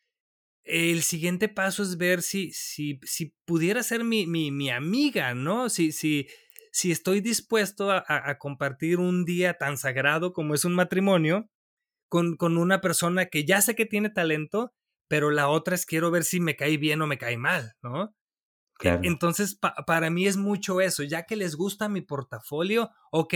[0.64, 5.68] El siguiente paso es ver si, si, si pudiera ser mi, mi, mi amiga, ¿no?
[5.68, 6.26] Si, si,
[6.72, 11.50] si estoy dispuesto a, a, compartir un día tan sagrado como es un matrimonio
[12.08, 14.72] con, con una persona que ya sé que tiene talento,
[15.06, 18.16] pero la otra es quiero ver si me cae bien o me cae mal, ¿no?
[18.78, 19.02] Claro.
[19.04, 23.34] Entonces, pa para mí es mucho eso, ya que les gusta mi portafolio, ok,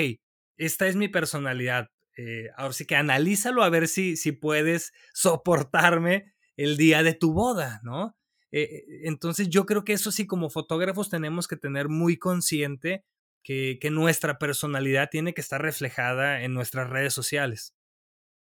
[0.57, 1.90] esta es mi personalidad.
[2.16, 7.33] Eh, ahora sí que analízalo a ver si, si puedes soportarme el día de tu
[7.33, 8.16] boda, ¿no?
[8.51, 13.05] Eh, entonces yo creo que eso sí, como fotógrafos tenemos que tener muy consciente
[13.42, 17.75] que, que nuestra personalidad tiene que estar reflejada en nuestras redes sociales.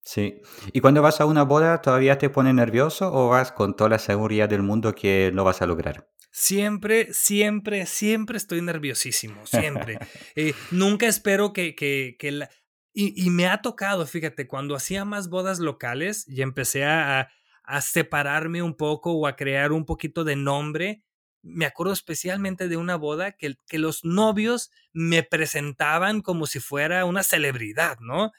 [0.02, 0.40] Sí.
[0.72, 3.98] ¿Y cuando vas a una boda todavía te pone nervioso o vas con toda la
[3.98, 6.08] seguridad del mundo que lo vas a lograr?
[6.32, 9.98] Siempre, siempre, siempre estoy nerviosísimo, siempre.
[10.36, 12.50] eh, nunca espero que, que, que la...
[12.92, 17.30] Y, y, me ha tocado, fíjate, cuando hacía más bodas locales y empecé a,
[17.62, 21.04] a separarme un poco o a crear un poquito de nombre,
[21.42, 27.04] me acuerdo especialmente de una boda que, que los novios me presentaban como si fuera
[27.04, 28.32] una celebridad, ¿no?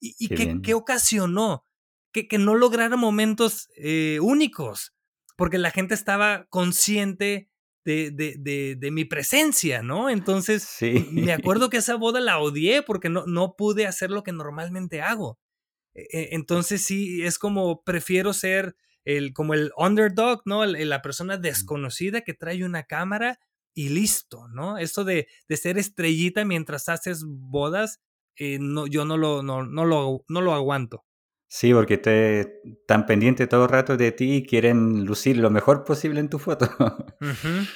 [0.00, 1.64] ¿Y, y qué, ocasionó?
[2.12, 4.94] Que, que no lograra momentos eh, únicos
[5.36, 7.50] porque la gente estaba consciente
[7.86, 10.10] de, de, de, de mi presencia, ¿no?
[10.10, 11.08] Entonces, sí.
[11.12, 15.00] me acuerdo que esa boda la odié porque no, no pude hacer lo que normalmente
[15.00, 15.38] hago.
[15.94, 20.66] E, entonces, sí, es como prefiero ser el, como el underdog, ¿no?
[20.66, 23.38] La persona desconocida que trae una cámara
[23.72, 24.78] y listo, ¿no?
[24.78, 28.00] Esto de, de ser estrellita mientras haces bodas,
[28.36, 31.05] eh, no, yo no lo, no, no, lo, no lo aguanto.
[31.48, 35.84] Sí, porque te, están pendientes todo el rato de ti y quieren lucir lo mejor
[35.84, 36.68] posible en tu foto.
[37.20, 37.68] Uh -huh.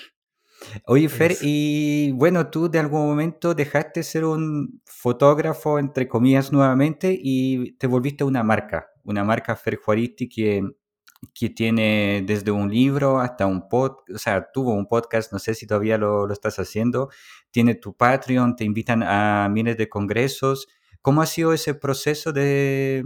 [0.87, 1.41] Oye, Fer, es...
[1.43, 7.73] y bueno, tú de algún momento dejaste de ser un fotógrafo, entre comillas, nuevamente y
[7.79, 10.63] te volviste una marca, una marca Fer Juaristi que,
[11.35, 15.55] que tiene desde un libro hasta un podcast, o sea, tuvo un podcast, no sé
[15.55, 17.09] si todavía lo, lo estás haciendo,
[17.51, 20.69] tiene tu Patreon, te invitan a miles de congresos.
[21.03, 23.03] ¿Cómo ha sido ese proceso de,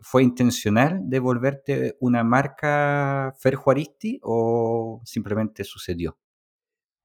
[0.00, 6.18] ¿Fue intencional de volverte una marca Fer Juaristi o simplemente sucedió?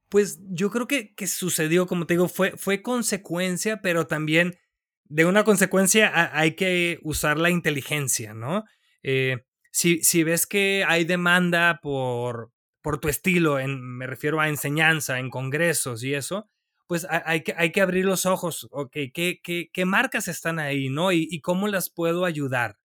[0.10, 4.58] Pues yo creo que, que sucedió, como te digo, fue, fue consecuencia, pero también
[5.06, 8.64] de una consecuencia hay que usar la inteligencia, ¿no?
[9.04, 14.48] Eh, si, si ves que hay demanda por, por tu estilo, en, me refiero a
[14.48, 16.50] enseñanza, en congresos y eso,
[16.88, 20.90] pues hay que, hay que abrir los ojos, ok, ¿qué, qué, qué marcas están ahí,
[20.90, 21.12] no?
[21.12, 22.78] Y, y cómo las puedo ayudar.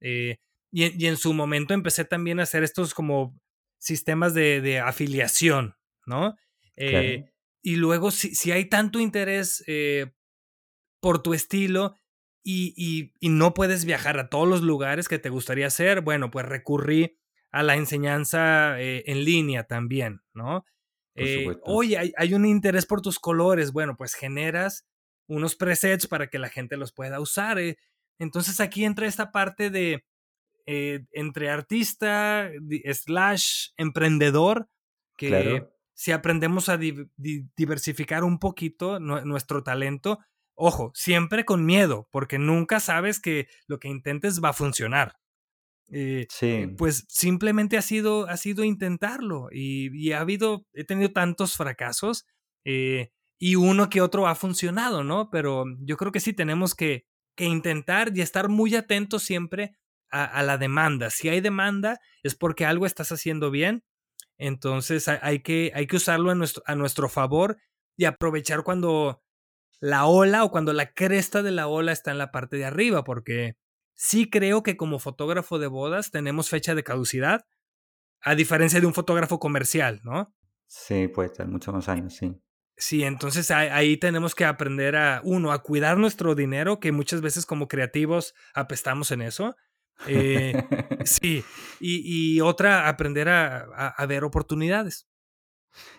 [0.00, 0.38] Eh,
[0.70, 3.38] y, y, en su momento empecé también a hacer estos como
[3.78, 6.36] sistemas de, de afiliación, ¿no?
[6.76, 7.32] Eh, claro.
[7.62, 10.12] Y luego, si, si, hay tanto interés eh,
[11.00, 11.94] por tu estilo,
[12.50, 17.18] y, no puedes viajar a todos los lugares que te gustaría hacer, bueno, pues recurrí
[17.50, 20.64] a la enseñanza eh, en línea también, ¿no?
[21.64, 24.86] Oye, hay, un interés por tus colores, bueno, pues generas
[25.26, 27.58] unos presets para que la gente los pueda usar.
[28.18, 28.24] Eh.
[28.24, 30.04] Entonces aquí entra esta parte de
[30.66, 32.50] entre artista
[32.92, 34.68] slash emprendedor,
[35.16, 40.18] que si aprendemos a diversificar un poquito nuestro talento,
[40.60, 45.14] Ojo, siempre con miedo, porque nunca sabes que lo que intentes va a funcionar.
[45.88, 46.66] Eh, sí.
[46.76, 52.26] Pues simplemente ha sido, ha sido intentarlo y, ha habido, he tenido tantos fracasos
[52.64, 55.30] eh, y uno que otro ha funcionado, ¿no?
[55.30, 57.06] Pero yo creo que sí tenemos que,
[57.38, 59.78] que intentar y estar muy atentos siempre
[60.10, 61.08] a, la demanda.
[61.10, 63.84] Si hay demanda es porque algo estás haciendo bien,
[64.38, 67.58] entonces hay, que, hay que usarlo a nuestro, a nuestro favor
[67.96, 69.22] y aprovechar cuando
[69.78, 73.04] la ola o cuando la cresta de la ola está en la parte de arriba,
[73.04, 73.54] porque
[73.94, 77.46] sí creo que como fotógrafo de bodas tenemos fecha de caducidad,
[78.20, 80.34] a diferencia de un fotógrafo comercial, ¿no?
[80.66, 82.34] Sí, puede estar muchos más años, sí.
[82.78, 87.44] Sí, entonces ahí, tenemos que aprender a, uno, a cuidar nuestro dinero, que muchas veces
[87.44, 89.56] como creativos apestamos en eso.
[90.06, 90.54] Eh,
[91.04, 91.44] sí,
[91.80, 95.08] y, otra, aprender a ver oportunidades.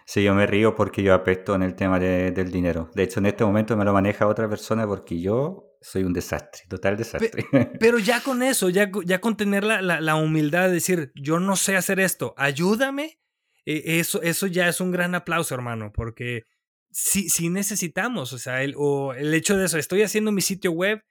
[0.05, 2.89] Sí, yo me río porque yo apesto en el tema del dinero.
[2.95, 6.63] De hecho, en este momento me lo maneja otra persona porque yo soy un desastre,
[6.67, 7.45] total desastre.
[7.79, 11.77] Pero ya con eso, ya, ya con tener la, humildad de decir, yo no sé
[11.77, 13.19] hacer esto, ayúdame,
[13.65, 16.43] e, eso, eso ya es un gran aplauso, hermano, porque
[16.91, 20.71] sí, sí necesitamos, o sea, el, o el hecho de eso, estoy haciendo mi sitio
[20.71, 21.03] web,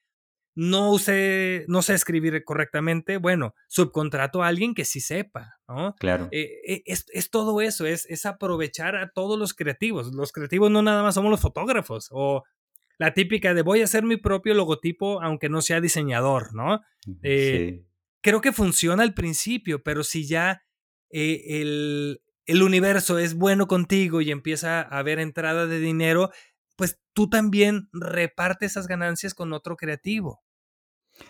[0.55, 5.95] no sé, no sé escribir correctamente, bueno, subcontrato a alguien que sí sepa, ¿no?
[6.01, 6.29] Claro.
[6.33, 10.13] Eh, eh, es, es, todo eso, es, es aprovechar a todos los creativos.
[10.13, 12.43] Los creativos no nada más somos los fotógrafos o
[12.99, 16.81] la típica de voy a hacer mi propio logotipo aunque no sea diseñador, ¿no?
[17.23, 17.87] Eh, sí.
[18.21, 20.65] Creo que funciona al principio, pero si ya
[21.09, 26.31] el, el universo es bueno contigo y empieza a haber entrada de dinero,
[26.77, 30.43] pues tú también repartes esas ganancias con otro creativo.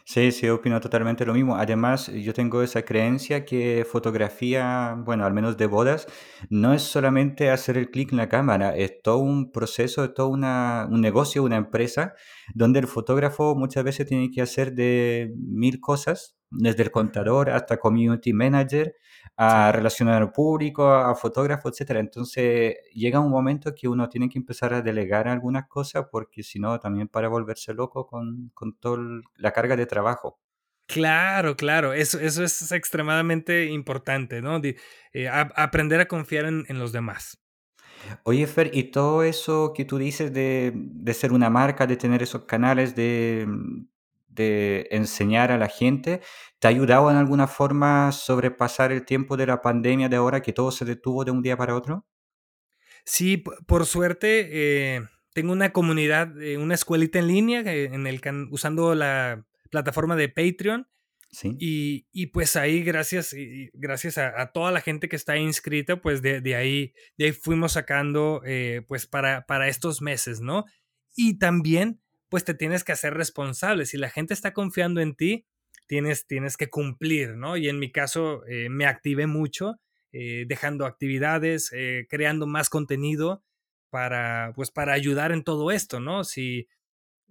[0.05, 1.57] Sí, sí, opino totalmente lo mismo.
[1.57, 6.07] Además, yo tengo esa creencia que fotografía, bueno, al menos de bodas,
[6.51, 10.29] no es solamente hacer el clic en la cámara, es todo un proceso, es todo
[10.29, 12.15] una, un negocio, una empresa,
[12.55, 17.79] donde el fotógrafo muchas veces tiene que hacer de mil cosas, desde el contador hasta
[17.79, 18.95] community manager,
[19.41, 22.01] a relacionar al público, a fotógrafo, etcétera.
[22.01, 26.59] Entonces llega un momento que uno tiene que empezar a delegar algunas cosas porque si
[26.59, 28.99] no también para volverse loco con, con toda
[29.37, 30.41] la carga de trabajo.
[30.89, 34.61] Claro, claro, eso, eso es extremadamente importante, ¿no?
[35.13, 37.39] Eh, aprender a confiar en, en, los demás.
[38.25, 42.23] Oye, Fer, y todo eso que tú dices de, de ser una marca, de tener
[42.23, 43.47] esos canales, de,
[44.39, 46.21] de enseñar a la gente,
[46.59, 50.41] ¿te ha ayudado en alguna forma a sobrepasar el tiempo de la pandemia de ahora
[50.41, 52.07] que todo se detuvo de un día para otro?
[53.05, 58.21] Sí, por suerte eh, tengo una comunidad, eh, una escuelita en línea eh, en el
[58.51, 60.89] usando la plataforma de Patreon.
[61.31, 61.57] Sí.
[61.59, 63.35] Y, pues ahí, gracias,
[63.75, 68.41] gracias a, toda la gente que está inscrita, pues de, ahí, de ahí fuimos sacando,
[68.87, 70.65] pues para, para estos meses, ¿no?
[71.15, 73.87] Y también pues te tienes que hacer responsable.
[73.87, 75.47] Si la gente está confiando en ti,
[75.87, 77.57] tienes, tienes que cumplir, ¿no?
[77.57, 79.81] Y en mi caso eh, me activé mucho,
[80.13, 83.43] eh, dejando actividades, eh, creando más contenido
[83.91, 86.25] para, pues, para ayudar en todo esto, ¿no?
[86.25, 86.69] Si,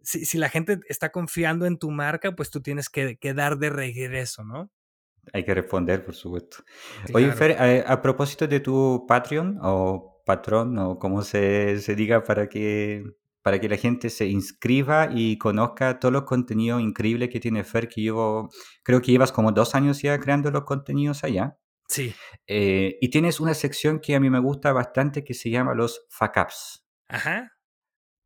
[0.03, 4.43] si, la gente está confiando en tu marca, pues tú tienes que, dar de regreso,
[4.43, 4.71] ¿no?
[5.33, 6.57] Hay que responder, por supuesto.
[7.13, 12.47] Oye, Fer, a, propósito de tu Patreon o patrón o como se, se diga para
[12.47, 13.03] que
[13.47, 17.87] para que la gente se inscriba y conozca todos los contenidos increíbles que tiene Fer,
[17.87, 18.49] que llevo,
[18.83, 21.57] creo que llevas como dos años ya creando los contenidos allá.
[21.87, 22.13] Sí.
[22.45, 26.05] Eh, y tienes una sección que a mí me gusta bastante que se llama los
[26.09, 26.85] fuck-ups.
[27.07, 27.53] Ajá.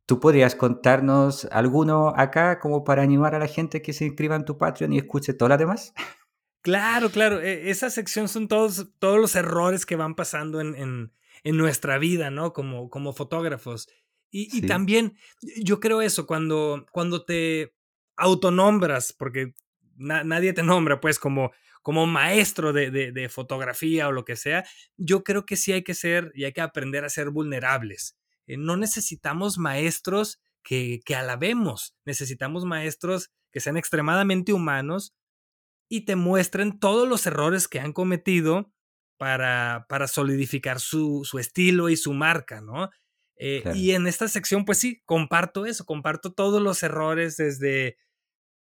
[0.06, 4.44] ¿Tú podrías contarnos alguno acá como para animar a la gente que se inscriba en
[4.44, 5.94] tu Patreon y escuche todo lo demás?
[6.62, 7.40] Claro, claro.
[7.40, 11.12] E, esa sección son todos, todos los errores que van pasando en, en,
[11.44, 12.52] en nuestra vida, ¿no?
[12.52, 13.86] Como, como fotógrafos.
[14.34, 15.18] Y, también
[15.58, 17.74] yo creo eso, cuando, cuando te
[18.16, 19.52] autonombras, porque
[19.96, 24.64] nadie te nombra pues como, como maestro de, de, fotografía o lo que sea,
[24.96, 28.16] yo creo que sí hay que ser y hay que aprender a ser vulnerables.
[28.46, 35.14] Eh, no necesitamos maestros que, que alabemos, necesitamos maestros que sean extremadamente humanos
[35.90, 38.72] y te muestren todos los errores que han cometido
[39.18, 42.88] para, para solidificar su, su estilo y su marca, ¿no?
[43.44, 47.96] Eh, y en esta sección, pues sí, comparto eso, comparto todos los errores desde,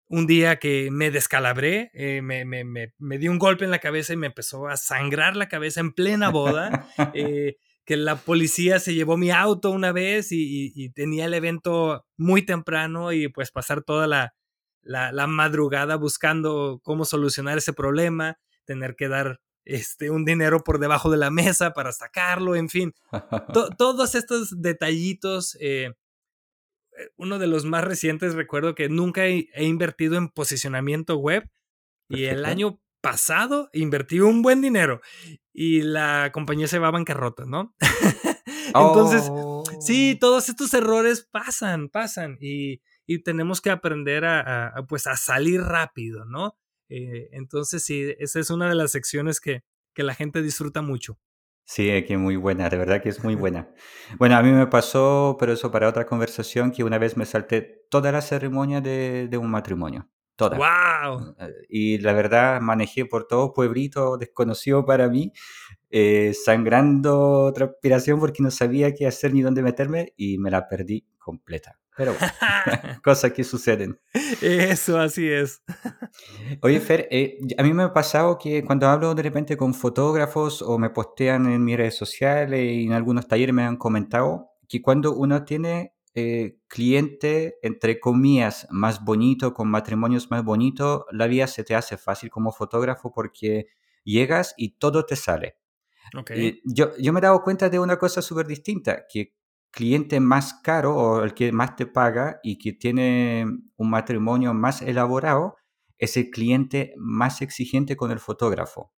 [0.08, 3.78] un día que me descalabré, eh, me, me, me, me, di un golpe en la
[3.78, 6.88] cabeza y me empezó a sangrar la cabeza en plena boda.
[7.14, 12.04] Eh, que la policía se llevó mi auto una vez y, y, tenía el evento
[12.18, 14.34] muy temprano y pues pasar toda la,
[14.82, 20.78] la, la, madrugada buscando cómo solucionar ese problema, tener que dar este, un dinero por
[20.78, 22.94] debajo de la mesa para sacarlo, en fin.
[23.78, 25.92] todos estos detallitos eh,
[27.16, 31.48] uno de los más recientes, recuerdo que nunca he, invertido en posicionamiento web
[32.08, 35.00] y el año pasado invertí un buen dinero
[35.52, 37.74] y la compañía se va a bancarrota, ¿no?
[38.66, 39.30] Entonces,
[39.80, 40.18] sí, oh.
[40.18, 42.80] todos estos errores pasan, pasan y,
[43.24, 46.58] tenemos que aprender a, pues, a salir rápido, ¿no?
[46.88, 49.62] Eh, entonces, sí, esa es una de las secciones que,
[49.94, 51.18] que la gente disfruta mucho.
[51.64, 53.68] Sí, que muy buena, de verdad que es muy buena.
[54.18, 57.84] Bueno, a mí me pasó, pero eso para otra conversación, que una vez me salté
[57.90, 60.08] toda la ceremonia de, de un matrimonio.
[60.36, 60.56] Toda.
[60.56, 61.34] ¡Wow!
[61.40, 65.32] Eh, y la verdad, manejé por todo pueblito desconocido para mí,
[65.90, 71.06] eh, sangrando transpiración porque no sabía qué hacer ni dónde meterme y me la perdí
[71.18, 71.77] completa.
[71.98, 72.14] Pero
[73.04, 73.98] cosas que suceden.
[74.40, 75.62] Eso, así es.
[76.62, 80.62] Oye, Fer, eh, a mí me ha pasado que cuando hablo de repente con fotógrafos
[80.62, 84.80] o me postean en mis redes sociales y en algunos talleres me han comentado que
[84.80, 91.48] cuando uno tiene eh, cliente, entre comillas, más bonito, con matrimonios más bonitos, la vida
[91.48, 93.66] se te hace fácil como fotógrafo porque
[94.04, 95.56] llegas y todo te sale.
[96.16, 96.62] Okay.
[96.64, 99.34] yo, yo me he dado cuenta de una cosa súper distinta, que
[99.78, 104.82] cliente más caro o el que más te paga y que tiene un matrimonio más
[104.82, 105.54] elaborado
[105.98, 108.92] es el cliente más exigente con el fotógrafo.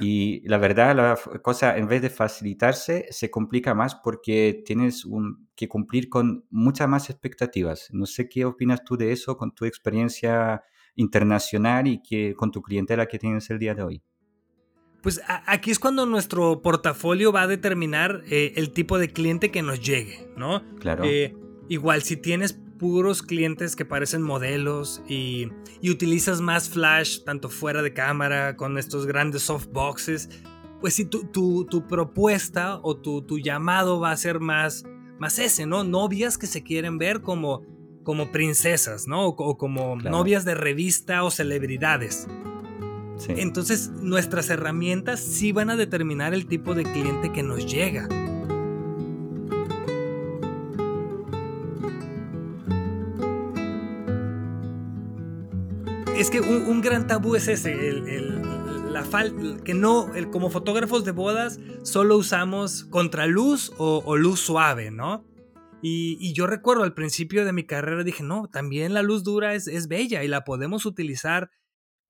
[0.00, 5.48] Y la verdad, la cosa, en vez de facilitarse, se complica más porque tienes un,
[5.54, 7.86] que cumplir con muchas más expectativas.
[7.92, 10.64] No sé qué opinas tú de eso con tu experiencia
[10.96, 14.02] internacional y que, con tu clientela que tienes el día de hoy.
[15.02, 19.62] Pues aquí es cuando nuestro portafolio va a determinar eh, el tipo de cliente que
[19.62, 20.62] nos llegue, ¿no?
[20.78, 21.04] Claro.
[21.04, 21.34] Eh,
[21.68, 25.48] igual, si tienes puros clientes que parecen modelos y,
[25.82, 30.30] utilizas más flash, tanto fuera de cámara, con estos grandes softboxes,
[30.80, 34.84] pues si tu, tu, propuesta o tu, tu, llamado va a ser más,
[35.18, 35.84] más ese, ¿no?
[35.84, 37.66] Novias que se quieren ver como,
[38.02, 39.26] como princesas, ¿no?
[39.26, 42.26] O, como novias de revista o celebridades.
[43.28, 48.08] Entonces nuestras herramientas sí van a determinar el tipo de cliente que nos llega.
[56.16, 57.74] Es que un, gran tabú es ese,
[58.90, 59.04] la
[59.64, 65.24] que no, como fotógrafos de bodas solo usamos contraluz o, o luz suave, ¿no?
[65.82, 69.66] Y, yo recuerdo al principio de mi carrera dije, no, también la luz dura es,
[69.66, 71.50] es bella y la podemos utilizar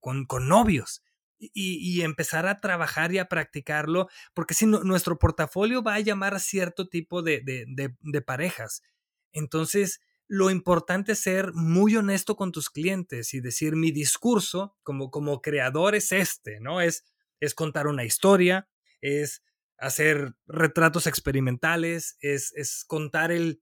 [0.01, 1.03] con, novios
[1.39, 6.39] y, empezar a trabajar y a practicarlo, porque si nuestro portafolio va a llamar a
[6.39, 8.83] cierto tipo de, de, parejas.
[9.31, 15.09] Entonces, lo importante es ser muy honesto con tus clientes y decir mi discurso como,
[15.09, 16.81] como creador es este, ¿no?
[16.81, 17.05] Es,
[17.39, 18.69] es contar una historia,
[19.01, 19.43] es
[19.77, 23.61] hacer retratos experimentales, es, es contar el,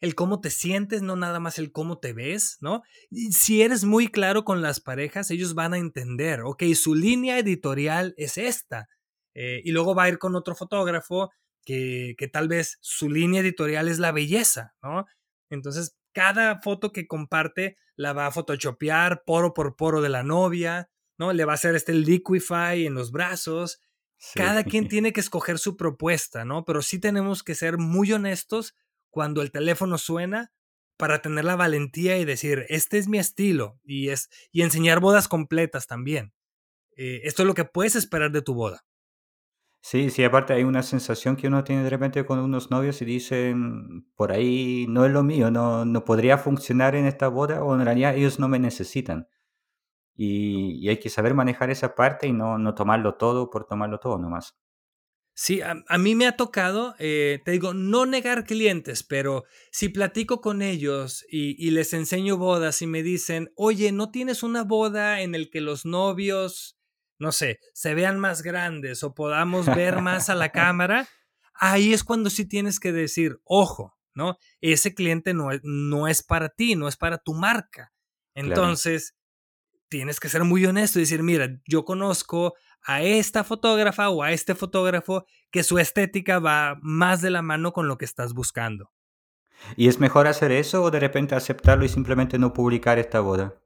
[0.00, 2.82] el cómo te sientes, no nada más el cómo te ves, ¿no?
[3.10, 7.38] Y si eres muy claro con las parejas, ellos van a entender, ok, su línea
[7.38, 8.88] editorial es esta.
[9.34, 11.30] Eh, y luego va a ir con otro fotógrafo
[11.64, 15.06] que, que tal vez su línea editorial es la belleza, ¿no?
[15.50, 20.88] Entonces, cada foto que comparte la va a photoshopear poro por poro de la novia,
[21.18, 21.32] ¿no?
[21.32, 23.80] Le va a hacer este liquify en los brazos.
[24.34, 26.64] Cada quien tiene que escoger su propuesta, ¿no?
[26.64, 28.74] Pero sí tenemos que ser muy honestos
[29.10, 30.52] cuando el teléfono suena
[30.96, 35.28] para tener la valentía y decir, este es mi estilo y, es, y enseñar bodas
[35.28, 36.32] completas también.
[36.96, 38.84] Eh, esto es lo que puedes esperar de tu boda.
[39.82, 43.06] Sí, sí, aparte hay una sensación que uno tiene de repente con unos novios y
[43.06, 47.74] dicen, por ahí no es lo mío, no, no podría funcionar en esta boda o
[47.74, 49.26] en realidad ellos no me necesitan.
[50.14, 53.98] Y, y hay que saber manejar esa parte y no, no tomarlo todo por tomarlo
[54.00, 54.58] todo nomás.
[55.42, 60.42] Sí, a, mí me ha tocado, eh, te digo, no negar clientes, pero si platico
[60.42, 65.34] con ellos y, les enseño bodas y me dicen, oye, ¿no tienes una boda en
[65.34, 66.78] el que los novios,
[67.18, 71.08] no sé, se vean más grandes o podamos ver más a la cámara?
[71.54, 74.36] Ahí es cuando sí tienes que decir, ojo, ¿no?
[74.60, 77.94] Ese cliente no no es para ti, no es para tu marca.
[78.34, 79.14] Entonces,
[79.90, 84.32] tienes que ser muy honesto y decir, mira, yo conozco a esta fotógrafa o a
[84.32, 88.90] este fotógrafo que su estética va más de la mano con lo que estás buscando.
[89.76, 93.60] ¿Y es mejor hacer eso o de repente aceptarlo y simplemente no publicar esta boda?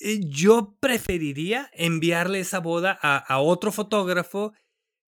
[0.00, 4.52] eh, yo preferiría enviarle esa boda a, otro fotógrafo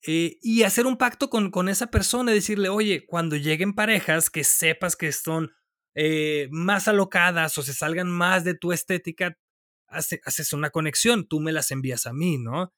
[0.07, 4.45] eh, y hacer un pacto con, con, esa persona, decirle, oye, cuando lleguen parejas que
[4.45, 5.53] sepas que son
[5.95, 9.37] eh, más alocadas o se salgan más de tu estética,
[9.89, 12.73] haces una conexión, tú me las envías a mí, ¿no?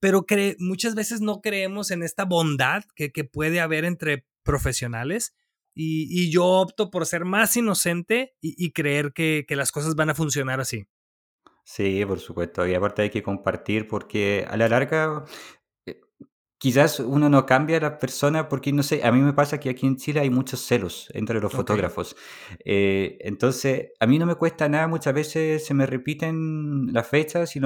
[0.00, 0.24] pero
[0.58, 5.34] muchas veces no creemos en esta bondad que, que puede haber entre profesionales
[5.74, 10.14] y, yo opto por ser más inocente y, creer que, que las cosas van a
[10.14, 10.86] funcionar así.
[11.64, 12.66] Sí, por supuesto.
[12.66, 15.59] Y aparte hay que compartir porque a la larga eh,
[16.60, 19.70] quizás uno no cambia a la persona porque, no sé, a mí me pasa que
[19.70, 22.14] aquí en Chile hay muchos celos entre los fotógrafos.
[22.66, 27.56] Eh, entonces, a mí no me cuesta nada, muchas veces se me repiten las fechas
[27.56, 27.60] y,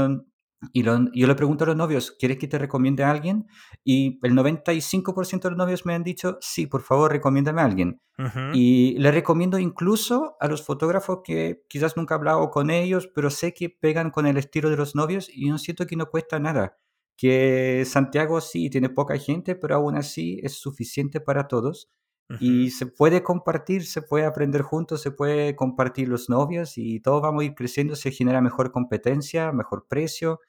[0.73, 3.49] y yo le pregunto a los novios, ¿quieres que te recomiende a alguien?
[3.83, 8.01] Y el 95% de los novios me han dicho, sí, por favor, recomiéndame a alguien.
[8.53, 13.29] Y le recomiendo incluso a los fotógrafos que quizás nunca he hablado con ellos, pero
[13.29, 16.39] sé que pegan con el estilo de los novios y no siento que no cuesta
[16.39, 16.77] nada.
[17.17, 21.91] Que Santiago sí tiene poca gente, pero aún así es suficiente para todos.
[22.41, 27.21] Y se puede compartir, se puede aprender juntos, se puede compartir los novios y todos
[27.23, 30.41] vamos a ir creciendo, se genera mejor competencia, mejor precio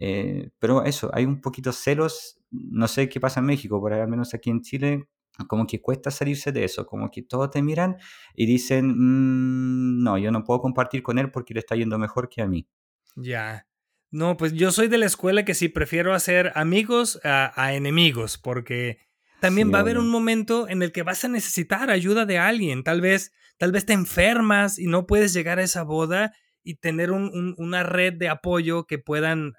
[0.00, 4.08] eh, pero eso, hay un poquito celos, no sé qué pasa en México, pero al
[4.08, 5.08] menos aquí en Chile,
[5.46, 7.98] como que cuesta salirse de eso, como que todos te miran
[8.34, 12.30] y dicen, mm, no, yo no puedo compartir con él porque le está yendo mejor
[12.30, 12.66] que a mí.
[13.14, 13.66] Ya.
[14.10, 18.98] No, pues yo soy de la escuela que sí prefiero hacer amigos a, enemigos, porque
[19.40, 22.82] también va a haber un momento en el que vas a necesitar ayuda de alguien.
[22.82, 26.34] Tal vez, tal vez te enfermas y no puedes llegar a esa boda
[26.64, 29.54] y tener una red de apoyo que puedan,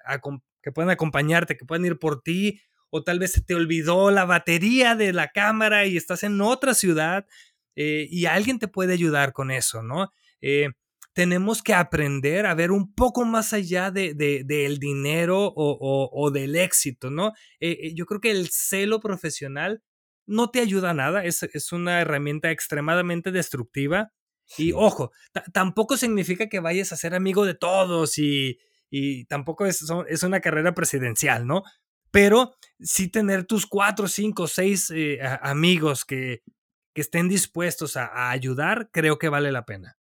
[0.62, 4.26] que puedan acompañarte, que puedan ir por ti, o tal vez se te olvidó la
[4.26, 7.26] batería de la cámara y estás en otra ciudad
[7.74, 10.12] eh, y alguien te puede ayudar con eso, ¿no?
[10.42, 10.68] Eh,
[11.12, 17.10] tenemos que aprender a ver un poco más allá del de, dinero o, del éxito,
[17.10, 17.32] ¿no?
[17.60, 19.82] Eh, yo creo que el celo profesional
[20.26, 24.12] no te ayuda a nada, es, es una herramienta extremadamente destructiva
[24.58, 25.12] y ojo,
[25.52, 28.58] tampoco significa que vayas a ser amigo de todos y,
[29.28, 31.62] tampoco es, es, una carrera presidencial, ¿no?
[32.10, 36.42] Pero sí tener tus cuatro, cinco, seis eh, amigos que,
[36.94, 39.96] estén dispuestos a, ayudar, creo que vale la pena.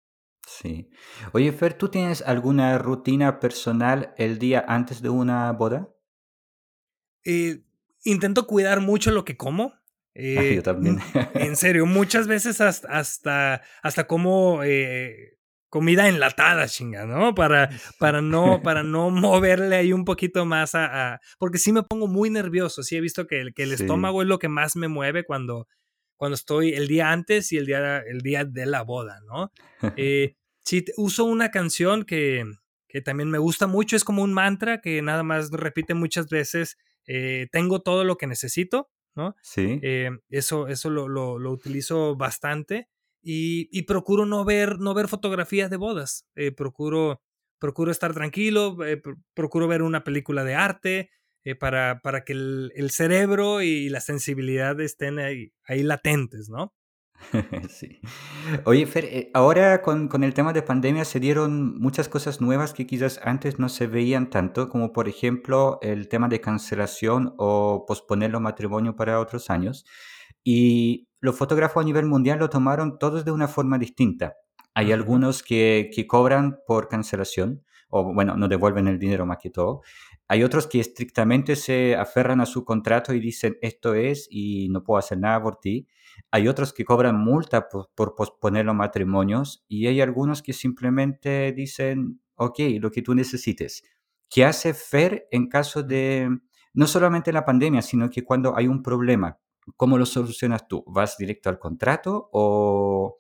[0.47, 0.91] Sí.
[1.32, 5.88] Oye, Fer, ¿tú tienes alguna rutina personal el día antes de una boda?
[7.24, 7.62] Eh,
[8.05, 9.74] intento cuidar mucho lo que como.
[10.14, 10.99] Eh, yo también.
[11.34, 15.38] en serio, muchas veces hasta, hasta, como eh,
[15.68, 17.34] comida enlatada, chinga, ¿no?
[17.34, 22.09] Para, para, no, para no moverle ahí un poquito más a, Porque sí me pongo
[22.09, 24.88] muy nervioso, sí he visto que, el, que el estómago es lo que más me
[24.88, 25.68] mueve cuando,
[26.21, 29.51] cuando estoy el día antes y el día, el día de la boda, ¿no?
[29.97, 32.45] Eh, sí, uso una canción que,
[32.87, 36.77] que también me gusta mucho, es como un mantra que nada más repite muchas veces,
[37.51, 39.37] tengo todo lo que necesito ¿no?
[39.43, 39.81] Sí.
[39.83, 42.89] Eh, eso eso lo, lo, utilizo bastante
[43.23, 46.27] y, procuro no ver, no ver fotografías de bodas.
[46.37, 47.21] Eh, procuro,
[47.59, 49.03] procuro estar tranquilo, eh,
[49.35, 51.11] procuro ver una película de arte
[51.59, 56.74] para, para que el, el, cerebro y la sensibilidad estén ahí, ahí latentes, ¿no?
[57.68, 58.01] Sí.
[58.64, 62.72] Oye, Fer, eh, ahora con, con, el tema de pandemia se dieron muchas cosas nuevas
[62.72, 67.84] que quizás antes no se veían tanto, como por ejemplo el tema de cancelación o
[67.86, 69.84] posponer los matrimonios para otros años.
[70.43, 74.36] Y los fotógrafos a nivel mundial lo tomaron todos de una forma distinta.
[74.74, 79.51] Hay algunos que, que cobran por cancelación, o bueno, no devuelven el dinero más que
[79.51, 79.82] todo.
[80.33, 84.85] Hay otros que estrictamente se aferran a su contrato y dicen esto es y no
[84.85, 85.89] puedo hacer nada por ti.
[86.31, 92.20] Hay otros que cobran multa por, posponer los matrimonios y hay algunos que simplemente dicen,
[92.37, 93.83] ok, lo que tú necesites.
[94.28, 96.28] ¿Qué hace FER en caso de,
[96.74, 99.41] no solamente la pandemia, sino que cuando hay un problema?
[99.76, 100.85] ¿Cómo lo solucionas tú?
[100.87, 103.18] ¿Vas directo al contrato o,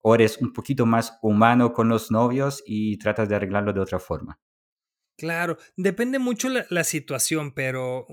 [0.00, 4.00] o eres un poquito más humano con los novios y tratas de arreglarlo de otra
[4.00, 4.40] forma?
[5.20, 8.06] Claro, depende mucho la situación, pero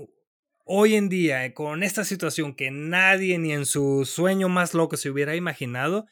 [0.66, 4.98] hoy en día, eh, con esta situación que nadie ni en su sueño más loco
[4.98, 6.04] se hubiera imaginado,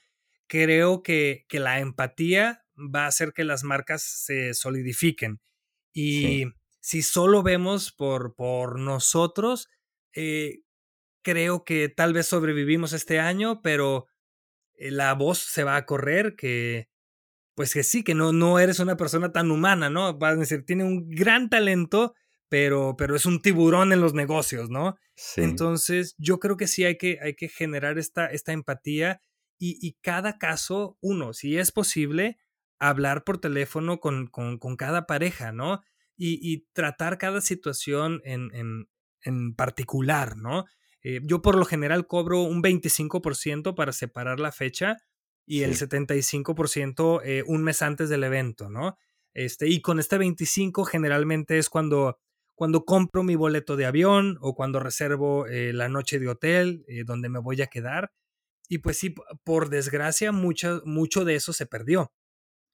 [0.46, 5.42] creo que, que la empatía va a hacer que las marcas se solidifiquen.
[5.92, 6.46] Y
[6.80, 9.68] si solo vemos por, por nosotros,
[10.14, 10.60] eh,
[11.20, 14.06] creo que tal vez sobrevivimos este año, pero
[14.76, 16.88] eh, la voz se va a correr que,
[17.56, 20.16] pues que sí, que no, no eres una persona tan humana, ¿no?
[20.18, 22.14] Va a decir, tiene un gran talento,
[22.50, 24.96] pero, pero es un tiburón en los negocios, ¿no?
[25.36, 29.22] Entonces, yo creo que sí hay que, hay que generar esta, esta empatía
[29.58, 32.36] y, y, cada caso, uno, si es posible,
[32.78, 34.28] hablar por teléfono con,
[34.76, 35.82] cada pareja, ¿no?
[36.14, 40.66] Y, tratar cada situación en, particular, ¿no?
[41.02, 44.98] Eh, yo por lo general cobro un 25% para separar la fecha
[45.46, 48.98] y el 75% eh, un mes antes del evento, ¿no?
[49.32, 52.18] Este, y con este 25 generalmente es cuando,
[52.54, 57.28] cuando compro mi boleto de avión o cuando reservo eh, la noche de hotel donde
[57.28, 58.12] me voy a quedar.
[58.68, 62.12] Y pues sí, por desgracia, mucho, mucho de eso se perdió.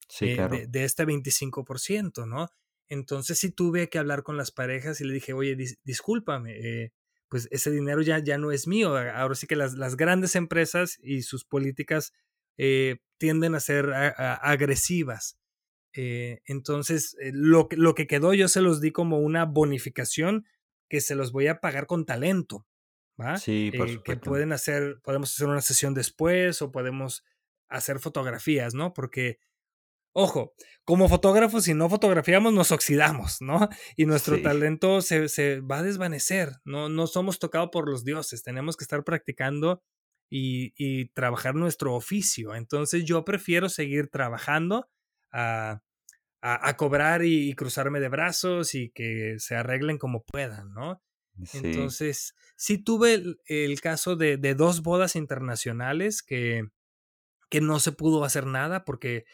[0.08, 0.56] Sí, claro.
[0.66, 2.48] de, este 25%, ¿no?
[2.88, 6.92] Entonces sí tuve que hablar con las parejas y le dije, oye, discúlpame,
[7.28, 8.94] pues ese dinero ya, ya no es mío.
[8.96, 12.12] Ahora sí que las, las grandes empresas y sus políticas
[12.58, 15.38] eh, tienden a ser agresivas.
[15.94, 20.46] Eh, entonces, eh, lo, lo que quedó yo se los di como una bonificación
[20.88, 22.66] que se los voy a pagar con talento.
[23.20, 23.36] ¿va?
[23.36, 27.24] Sí, por que pueden hacer, podemos hacer una sesión después o podemos
[27.68, 28.92] hacer fotografías, ¿no?
[28.92, 29.38] Porque
[30.14, 33.68] Ojo, como fotógrafos, si no fotografiamos, nos oxidamos, ¿no?
[33.96, 36.90] Y nuestro talento se, va a desvanecer, ¿no?
[36.90, 39.82] No somos tocados por los dioses, tenemos que estar practicando
[40.34, 42.54] y, trabajar nuestro oficio.
[42.54, 44.88] Entonces yo prefiero seguir trabajando
[45.30, 45.82] a,
[46.76, 51.02] cobrar y, cruzarme de brazos y que se arreglen como puedan, ¿no?
[51.54, 56.64] Entonces, sí tuve el, caso de, dos bodas internacionales que,
[57.48, 59.24] que no se pudo hacer nada porque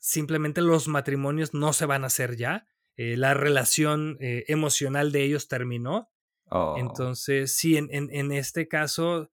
[0.00, 2.66] simplemente los matrimonios no se van a hacer ya.
[2.96, 6.10] Eh, la relación eh, emocional de ellos terminó.
[6.50, 6.76] Oh.
[6.78, 9.30] Entonces, sí, en, en, este caso,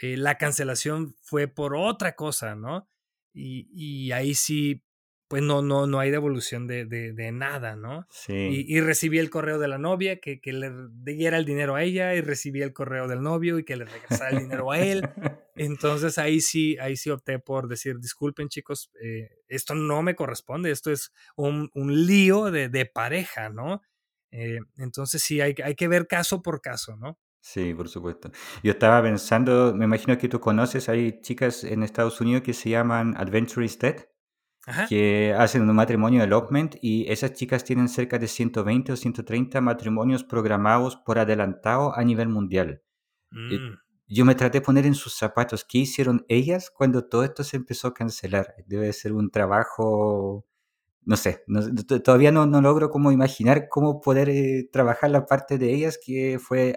[0.00, 2.88] eh, la cancelación fue por otra cosa, ¿no?
[3.32, 4.84] Y, y ahí sí,
[5.28, 8.06] pues no, no, no hay devolución de, de, nada, ¿no?
[8.10, 8.66] Sí.
[8.68, 10.70] Y, recibí el correo de la novia que, que, le
[11.02, 14.30] diera el dinero a ella y recibí el correo del novio y que le regresara
[14.30, 15.02] el dinero a él.
[15.56, 20.70] Entonces ahí sí, ahí sí opté por decir, disculpen chicos, eh, esto no me corresponde,
[20.70, 23.82] esto es un, un lío de, de, pareja, ¿no?
[24.30, 27.18] Eh, entonces sí, hay, hay que ver caso por caso, ¿no?
[27.46, 28.30] Sí, por supuesto.
[28.62, 32.70] Yo estaba pensando, me imagino que tú conoces, hay chicas en Estados Unidos que se
[32.70, 33.96] llaman Adventurous Dead
[34.88, 39.60] que hacen un matrimonio de elopement y esas chicas tienen cerca de 120 o 130
[39.60, 42.82] matrimonios programados por adelantado a nivel mundial.
[43.30, 43.74] Mm.
[44.08, 47.58] Yo me traté de poner en sus zapatos qué hicieron ellas cuando todo esto se
[47.58, 48.54] empezó a cancelar.
[48.66, 50.46] Debe ser un trabajo,
[51.02, 51.44] no sé,
[52.02, 56.38] todavía no, no, logro como imaginar cómo poder eh, trabajar la parte de ellas que
[56.38, 56.74] fue,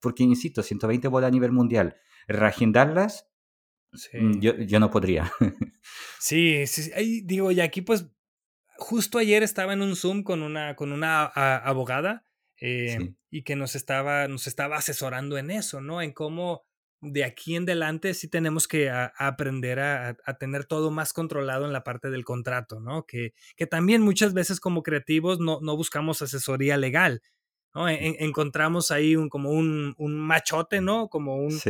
[0.00, 1.96] porque insisto, 120 bodas a nivel mundial.
[2.28, 3.30] Reagendarlas
[4.12, 5.32] Mm, yo, yo no podría.
[6.20, 8.06] sí, sí, digo, y aquí pues
[8.76, 12.24] justo ayer estaba en un Zoom con una, con una abogada
[12.60, 16.02] eh, y que nos estaba, nos estaba asesorando en eso, ¿no?
[16.02, 16.62] En cómo
[17.02, 21.72] de aquí en adelante sí tenemos que aprender a, a, tener todo más controlado en
[21.72, 23.06] la parte del contrato, ¿no?
[23.06, 27.22] Que, que también muchas veces como creativos no, no buscamos asesoría legal,
[27.74, 31.08] encontramos ahí un, como un, machote, ¿no?
[31.08, 31.60] Como un,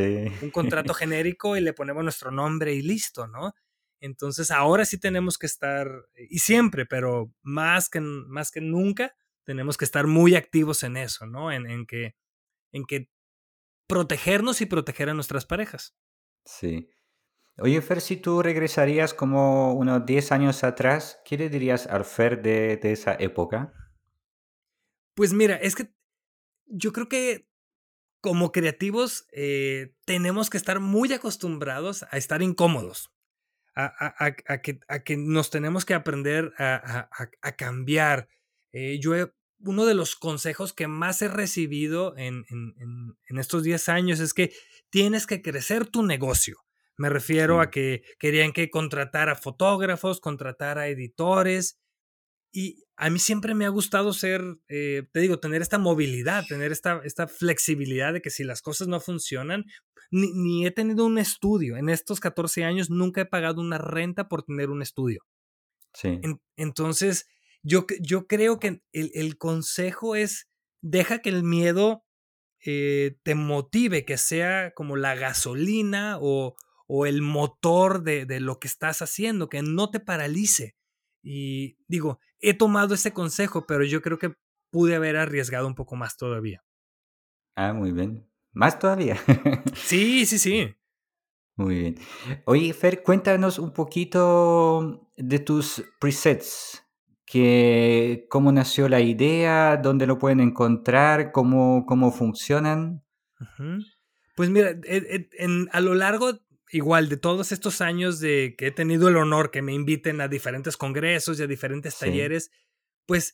[0.41, 3.53] un contrato genérico y le ponemos nuestro nombre y listo, ¿no?
[3.99, 5.87] Entonces ahora sí tenemos que estar,
[6.27, 11.27] y siempre, pero más que, más que nunca, tenemos que estar muy activos en eso,
[11.27, 11.51] ¿no?
[11.51, 12.15] En, en, que,
[12.71, 13.09] en que
[13.87, 15.95] protegernos y proteger a nuestras parejas.
[16.45, 16.89] Sí.
[17.59, 22.41] Oye, Fer, si tú regresarías como unos 10 años atrás, ¿qué le dirías al Fer
[22.41, 23.71] de, de esa época?
[25.15, 25.93] Pues mira, es que
[26.65, 27.47] yo creo que
[28.21, 33.11] como creativos eh, tenemos que estar muy acostumbrados a estar incómodos,
[33.75, 37.09] a, que, a que, nos tenemos que aprender a,
[37.57, 38.29] cambiar.
[38.71, 39.13] Eh, yo
[39.63, 44.53] uno de los consejos que más he recibido en, en, estos 10 años es que
[44.89, 46.57] tienes que crecer tu negocio.
[46.97, 51.80] Me refiero a que querían que contratara fotógrafos, contratara editores,
[52.51, 56.71] y a mí siempre me ha gustado ser, eh, te digo, tener esta movilidad, tener
[56.71, 59.65] esta, esta flexibilidad de que si las cosas no funcionan,
[60.11, 61.77] ni, he tenido un estudio.
[61.77, 65.23] En estos 14 años nunca he pagado una renta por tener un estudio.
[65.93, 66.21] Sí.
[66.55, 67.27] entonces,
[67.63, 70.49] yo, yo creo que el, consejo es,
[70.81, 72.05] deja que el miedo
[72.65, 76.55] eh, te motive, que sea como la gasolina o,
[76.87, 80.75] o el motor de, de lo que estás haciendo, que no te paralice.
[81.21, 84.33] Y digo, he tomado ese consejo, pero yo creo que
[84.71, 86.63] pude haber arriesgado un poco más todavía.
[87.55, 88.27] Ah, muy bien.
[88.53, 89.17] Más todavía.
[89.75, 90.75] sí, sí, sí.
[91.55, 91.95] Muy bien.
[92.45, 96.83] Oye, Fer, cuéntanos un poquito de tus presets.
[97.25, 99.77] Que, ¿Cómo nació la idea?
[99.77, 101.31] ¿Dónde lo pueden encontrar?
[101.31, 103.03] ¿Cómo, cómo funcionan?
[104.35, 104.75] Pues mira,
[105.71, 106.39] a lo largo
[106.71, 110.27] igual de todos estos años de que he tenido el honor que me inviten a
[110.27, 112.51] diferentes congresos y a diferentes talleres,
[113.05, 113.33] pues,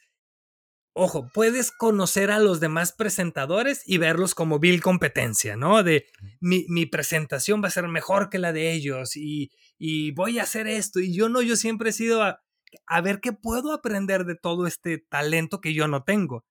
[0.93, 5.83] ojo, puedes conocer a los demás presentadores y verlos como vil competencia, ¿no?
[5.83, 6.07] De
[6.39, 10.43] mi, mi presentación va a ser mejor que la de ellos y, y, voy a
[10.43, 10.99] hacer esto.
[10.99, 12.41] Y yo no, yo siempre he sido a,
[12.87, 16.45] a ver qué puedo aprender de todo este talento que yo no tengo.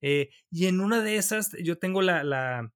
[0.00, 2.72] Eh, y en una de esas yo tengo la, la,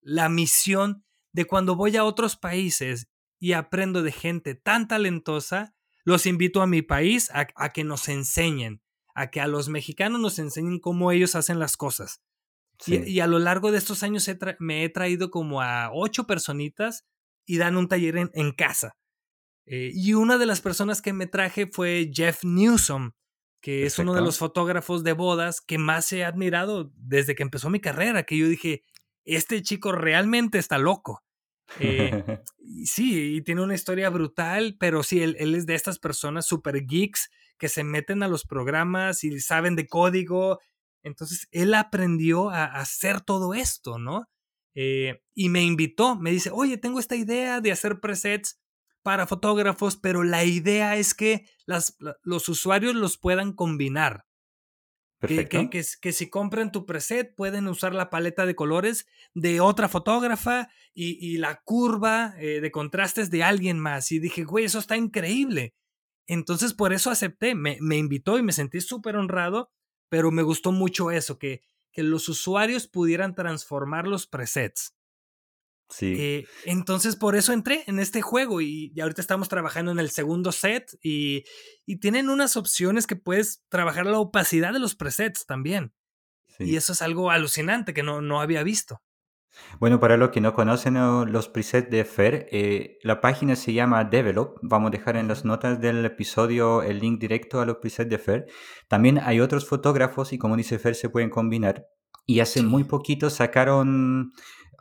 [0.00, 3.08] la misión de cuando voy a otros países
[3.38, 5.74] y aprendo de gente tan talentosa,
[6.04, 8.82] los invito a mi país a, que nos enseñen,
[9.14, 12.22] a que a los mexicanos nos enseñen cómo ellos hacen las cosas.
[12.86, 17.04] Y, a lo largo de estos años me he traído como a ocho personitas
[17.44, 18.96] y dan un taller en, casa.
[19.66, 23.12] Eh, y una de las personas que me traje fue Jeff Newsom,
[23.60, 27.68] que es uno de los fotógrafos de bodas que más he admirado desde que empezó
[27.68, 28.84] mi carrera, que yo dije,
[29.24, 31.22] este chico realmente está loco.
[31.78, 32.24] Eh,
[32.84, 37.30] sí, y tiene una historia brutal, pero sí, él, es de estas personas super geeks
[37.58, 40.58] que se meten a los programas y saben de código.
[41.02, 44.26] Entonces, él aprendió a, hacer todo esto, ¿no?
[44.74, 48.60] Eh, y me invitó, me dice, oye, tengo esta idea de hacer presets
[49.02, 54.26] para fotógrafos, pero la idea es que las, los usuarios los puedan combinar.
[55.20, 55.68] Que,
[56.00, 61.36] que, si compran tu preset pueden usar la paleta de colores de otra fotógrafa y,
[61.36, 64.12] la curva eh, de contrastes de alguien más.
[64.12, 65.74] Y dije, güey, eso está increíble.
[66.26, 69.70] Entonces por eso acepté, me, me invitó y me sentí súper honrado,
[70.08, 71.62] pero me gustó mucho eso, que,
[71.92, 74.94] que los usuarios pudieran transformar los presets.
[75.90, 76.14] Sí.
[76.18, 80.52] Eh, entonces por eso entré en este juego y, ahorita estamos trabajando en el segundo
[80.52, 81.44] set y,
[82.00, 85.92] tienen unas opciones que puedes trabajar la opacidad de los presets también.
[86.58, 89.02] Y eso es algo alucinante que no, no había visto.
[89.78, 90.94] Bueno, para los que no conocen
[91.32, 94.58] los presets de Fer, eh, la página se llama Develop.
[94.62, 98.18] Vamos a dejar en las notas del episodio el link directo a los presets de
[98.18, 98.46] Fer.
[98.88, 101.86] También hay otros fotógrafos y como dice Fer, se pueden combinar.
[102.26, 104.32] Y hace muy poquito sacaron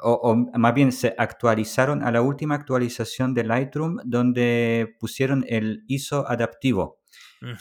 [0.02, 6.28] o, más bien se actualizaron a la última actualización de Lightroom donde pusieron el ISO
[6.28, 7.00] adaptivo.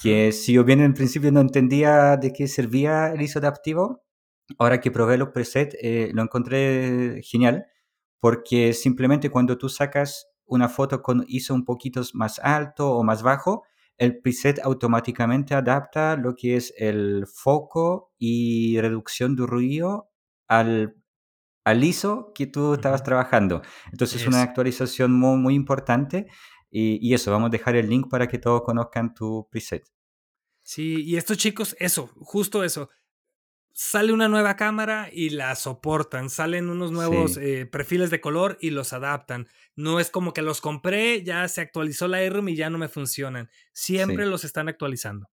[0.02, 4.02] Que si yo bien en principio no entendía de qué servía el ISO adaptivo,
[4.58, 7.66] ahora que probé los presets eh, lo encontré genial
[8.20, 13.22] porque simplemente cuando tú sacas una foto con ISO un poquito más alto o más
[13.22, 13.64] bajo,
[13.96, 20.10] el preset automáticamente adapta lo que es el foco y reducción de ruido
[20.46, 20.94] al
[21.68, 23.62] al ISO que tú estabas trabajando.
[23.92, 26.26] Entonces es una actualización muy, muy importante
[26.70, 29.86] y, eso, vamos a dejar el link para que todos conozcan tu preset.
[30.62, 32.90] Sí, y estos chicos, eso, justo eso.
[33.72, 38.70] Sale una nueva cámara y la soportan, salen unos nuevos eh, perfiles de color y
[38.70, 39.46] los adaptan.
[39.76, 42.88] No es como que los compré, ya se actualizó la AirRoom y ya no me
[42.88, 43.48] funcionan.
[43.72, 45.30] Siempre los están actualizando.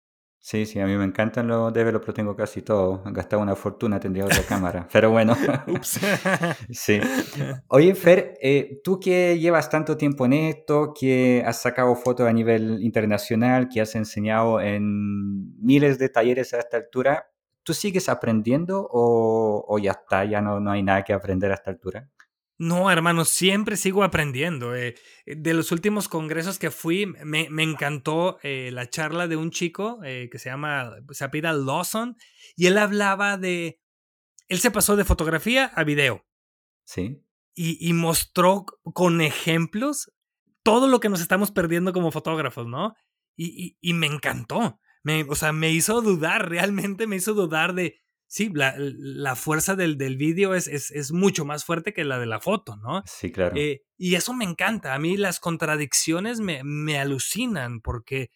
[0.47, 3.01] Sí, sí, a mí me encantan los developers, lo tengo casi todo.
[3.03, 4.87] Han gastado una fortuna, tendría otra cámara.
[4.93, 5.35] Pero bueno.
[6.69, 6.99] sí.
[7.67, 12.31] Oye, Fer, eh, tú que llevas tanto tiempo en esto, que has sacado fotos a
[12.31, 17.31] nivel internacional, que has enseñado en miles de talleres a esta altura,
[17.63, 21.55] ¿tú sigues aprendiendo o, o ya está, ya no, no hay nada que aprender a
[21.55, 22.07] esta altura?
[22.58, 24.76] No, hermano, siempre sigo aprendiendo.
[24.76, 24.95] Eh,
[25.26, 30.30] de los últimos congresos que fui, me, encantó eh, la charla de un chico eh,
[30.32, 32.16] que se llama, se apida Lawson,
[32.56, 33.82] y él hablaba de,
[34.47, 36.26] él se pasó de fotografía a video.
[36.86, 37.22] Sí.
[37.58, 40.12] Y, mostró con ejemplos
[40.62, 42.95] todo lo que nos estamos perdiendo como fotógrafos, ¿no?
[43.38, 44.80] Y, y me encantó.
[45.03, 49.97] Me, o sea, me hizo dudar, realmente me hizo dudar de, sí, la, fuerza del,
[49.97, 53.03] del vídeo es, es, mucho más fuerte que la de la foto, ¿no?
[53.05, 53.55] Sí, claro.
[53.55, 54.93] Eh, y eso me encanta.
[54.93, 58.32] A mí las contradicciones me, me alucinan porque,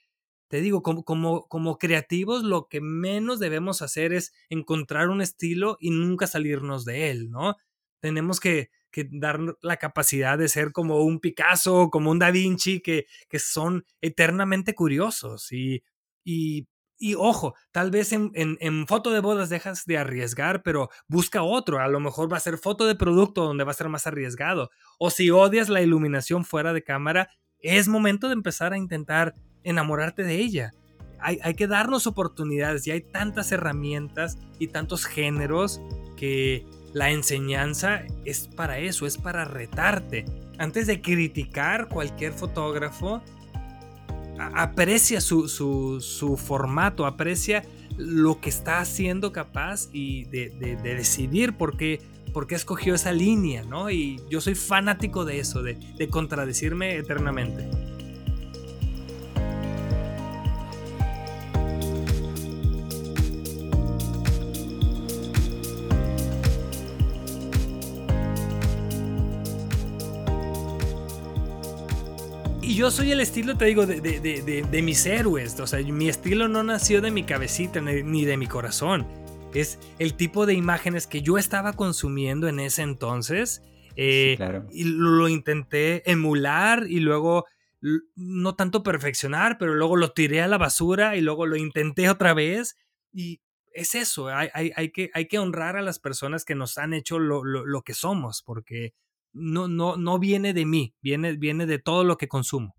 [0.48, 5.78] te digo, como, como, como, creativos lo que menos debemos hacer es encontrar un estilo
[5.80, 7.58] y nunca salirnos de él, ¿no?
[8.00, 12.80] Tenemos que, que dar la capacidad de ser como un Picasso, como un Da Vinci,
[12.80, 15.84] que, que son eternamente curiosos y,
[16.24, 16.68] y
[17.00, 21.80] y ojo, tal vez en, en, foto de bodas dejas de arriesgar, pero busca otro.
[21.80, 24.70] A lo mejor va a ser foto de producto donde va a ser más arriesgado.
[25.00, 27.30] O si odias la iluminación fuera de cámara,
[27.62, 29.34] es momento de empezar a intentar
[29.64, 30.74] enamorarte de ella.
[31.22, 35.82] Hay, hay que darnos oportunidades y hay tantas herramientas y tantos géneros
[36.18, 40.26] que la enseñanza es para eso, es para retarte.
[40.58, 43.22] Antes de criticar cualquier fotógrafo,
[44.40, 47.64] aprecia su, formato, aprecia
[47.98, 50.50] lo que está haciendo capaz y de,
[50.82, 52.02] decidir, porque
[52.34, 53.90] por qué escogió esa línea, ¿no?
[53.90, 57.89] Y yo soy fanático de eso, de, de contradecirme eternamente.
[72.80, 75.60] Yo soy el estilo, te digo, de, de, de, de, mis héroes.
[75.60, 79.06] O sea, mi estilo no nació de mi cabecita ni de mi corazón.
[79.54, 83.62] Es el tipo de imágenes que yo estaba consumiendo en ese entonces.
[83.98, 84.38] Eh,
[84.72, 87.48] y lo, intenté emular y luego
[88.16, 92.34] no tanto perfeccionar, pero luego lo tiré a la basura y luego lo intenté otra
[92.34, 92.78] vez.
[93.12, 93.42] Y
[93.74, 96.94] es eso, hay, hay, hay que, hay que honrar a las personas que nos han
[96.94, 98.94] hecho lo, lo, lo que somos, porque
[99.34, 102.76] no, no, no viene de mí, viene, viene de todo lo que consumo.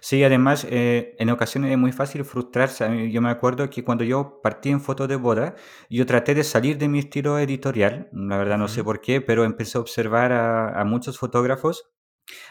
[0.00, 3.10] Sí, además, eh, en ocasiones es muy fácil frustrarse.
[3.10, 5.54] Yo me acuerdo que cuando yo partí en fotos de boda,
[5.88, 9.44] yo traté de salir de mi estilo editorial, la verdad no sé por qué, pero
[9.44, 11.90] empecé a observar a, muchos fotógrafos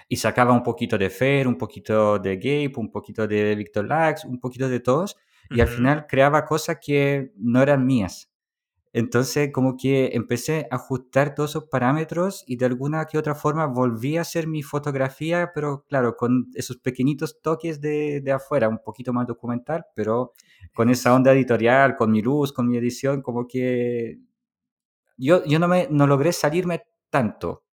[0.07, 4.25] y sacaba un poquito de Fer, un poquito de Gabe, un poquito de Victor Lax,
[4.25, 5.17] un poquito de todos,
[5.49, 8.31] y al final creaba cosas que no eran mías.
[8.97, 13.67] Entonces, como que empecé a ajustar todos esos parámetros y de alguna que otra forma
[13.67, 18.79] volví a hacer mi fotografía, pero claro, con esos pequeñitos toques de, de afuera, un
[18.79, 20.33] poquito más documental, pero
[20.73, 24.17] con esa onda editorial, con mi luz, con mi edición, como que
[25.15, 26.81] yo, yo no, me, no logré salirme
[27.11, 27.65] tanto,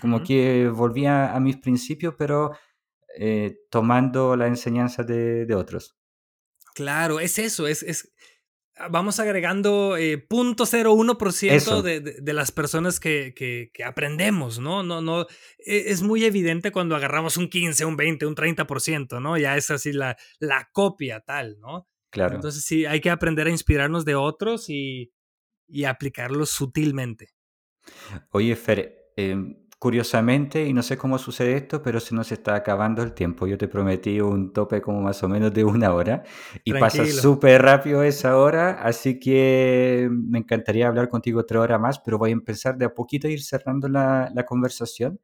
[0.00, 2.52] como que volví a, mis principios, pero
[3.18, 5.94] eh, tomando la enseñanza de, de otros.
[6.74, 8.14] Claro, es eso, es, es,
[8.88, 14.82] vamos agregando eh, 0.01% de, de, de, las personas que, que, que, aprendemos, ¿no?
[14.82, 15.26] No, no
[15.58, 19.36] e, es muy evidente cuando agarramos un 15, un 20, un 30%, ¿no?
[19.36, 21.88] Ya es así la, la copia tal, ¿no?
[22.10, 22.36] Claro.
[22.36, 25.12] Entonces sí, hay que aprender a inspirarnos de otros y,
[25.68, 27.28] y aplicarlos sutilmente.
[28.30, 29.36] Oye, Fer, eh,
[29.80, 33.46] Curiosamente, y no sé cómo sucede esto, pero se nos está acabando el tiempo.
[33.46, 36.22] Yo te prometí un tope como más o menos de una hora
[36.64, 41.98] y pasa súper rápido esa hora, así que me encantaría hablar contigo otra hora más,
[41.98, 45.18] pero voy a empezar de a poquito a ir cerrando la, la conversación.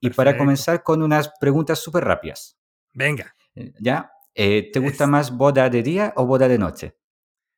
[0.00, 2.58] Y para comenzar con unas preguntas súper rápidas.
[2.92, 3.36] Venga.
[3.54, 4.10] Eh, ¿Ya?
[4.34, 6.96] Eh, ¿Te gusta más boda de día o boda de noche?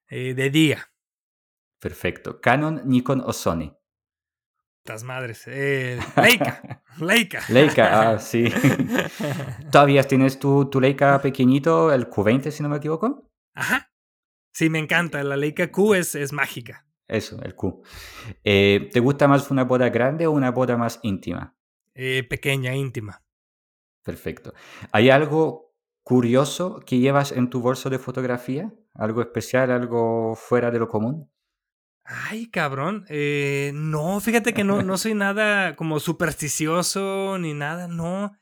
[0.06, 0.86] Eh, de día.
[1.78, 2.42] Perfecto.
[2.42, 3.74] ¿Canon, Nikon o Sony?
[4.84, 5.44] Las madres.
[5.46, 6.82] Eh, Leica.
[7.00, 7.42] Leica.
[7.48, 8.52] Leica, ah, sí.
[9.70, 13.30] ¿Todavía tienes tu, tu Leica pequeñito, el Q20, si no me equivoco?
[13.54, 13.92] Ajá.
[14.52, 15.22] Sí, me encanta.
[15.22, 16.86] La Leica Q es, es mágica.
[17.06, 17.82] Eso, el Q.
[18.42, 21.56] Eh, ¿Te gusta más una boda grande o una boda más íntima?
[21.94, 23.22] Eh, pequeña, íntima.
[24.02, 24.52] Perfecto.
[24.90, 28.72] ¿Hay algo curioso que llevas en tu bolso de fotografía?
[28.94, 31.31] ¿Algo especial, algo fuera de lo común?
[32.04, 33.04] Ay, cabrón.
[33.08, 38.32] Eh, no, fíjate que no, no soy nada como supersticioso ni nada, no.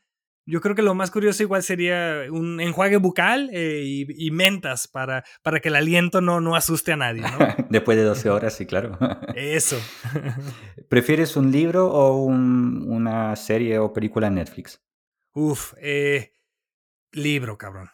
[0.47, 4.87] Yo creo que lo más curioso igual sería un enjuague bucal eh, y, y, mentas
[4.87, 7.37] para, para que el aliento no, no asuste a nadie, ¿no?
[7.69, 8.97] Después de 12 horas, sí, claro.
[9.35, 9.77] Eso.
[10.89, 14.81] ¿Prefieres un libro o un, una serie o película en Netflix?
[15.33, 16.33] Uf, eh,
[17.11, 17.89] libro, cabrón.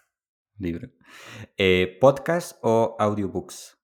[0.58, 0.90] Libro.
[1.58, 3.77] Eh, ¿Podcast o audiobooks?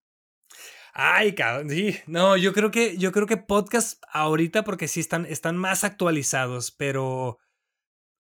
[0.93, 1.97] Ay, cabrón, sí.
[2.05, 6.71] No, yo creo que, yo creo que podcast ahorita porque sí están, están más actualizados,
[6.71, 7.39] pero.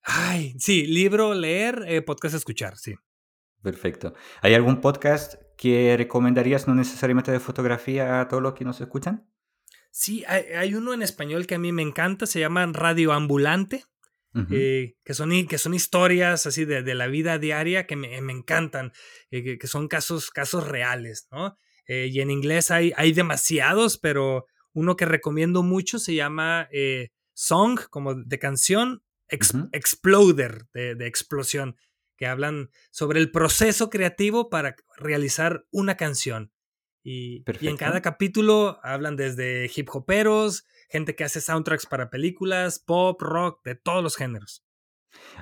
[0.01, 2.95] Ay, sí, libro, leer, eh, podcast, escuchar, sí.
[3.61, 4.15] Perfecto.
[4.41, 9.29] ¿Hay algún podcast que recomendarías no necesariamente de fotografía a todos los que nos escuchan?
[9.91, 13.85] Sí, hay, hay uno en español que a mí me encanta, se llama Radio Ambulante.
[14.33, 14.47] Uh -huh.
[14.49, 18.33] eh, que, son, que son historias así de, de la vida diaria que me, me
[18.33, 18.91] encantan,
[19.29, 21.55] eh, que, que, son casos, casos reales, ¿no?
[21.87, 27.11] Eh, y en inglés hay, hay demasiados, pero uno que recomiendo mucho se llama eh,
[27.33, 29.69] Song, como de canción, ex, uh -huh.
[29.71, 31.75] Exploder, de, de, explosión,
[32.17, 36.51] que hablan sobre el proceso creativo para realizar una canción.
[37.03, 42.79] Y, y, en cada capítulo hablan desde hip hoperos, gente que hace soundtracks para películas,
[42.79, 44.62] pop, rock, de todos los géneros.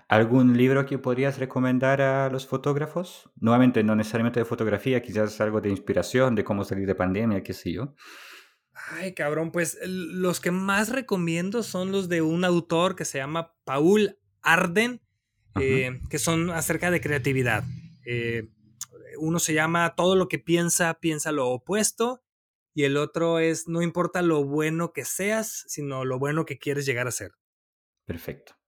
[0.07, 3.30] ¿Algún libro que podrías recomendar a los fotógrafos?
[3.36, 7.53] Nuevamente, no necesariamente de fotografía, quizás algo de inspiración, de cómo salir de pandemia, qué
[7.53, 7.95] sé yo.
[8.74, 13.53] Ay, cabrón, pues los que más recomiendo son los de un autor que se llama
[13.63, 15.01] Paul Arden,
[15.59, 17.63] eh, que son acerca de creatividad.
[18.05, 18.49] Eh,
[19.19, 22.24] uno se llama Todo lo que piensa, piensa lo opuesto,
[22.74, 26.86] y el otro es No importa lo bueno que seas, sino lo bueno que quieres
[26.86, 27.34] llegar a ser.
[28.05, 28.61] Perfecto.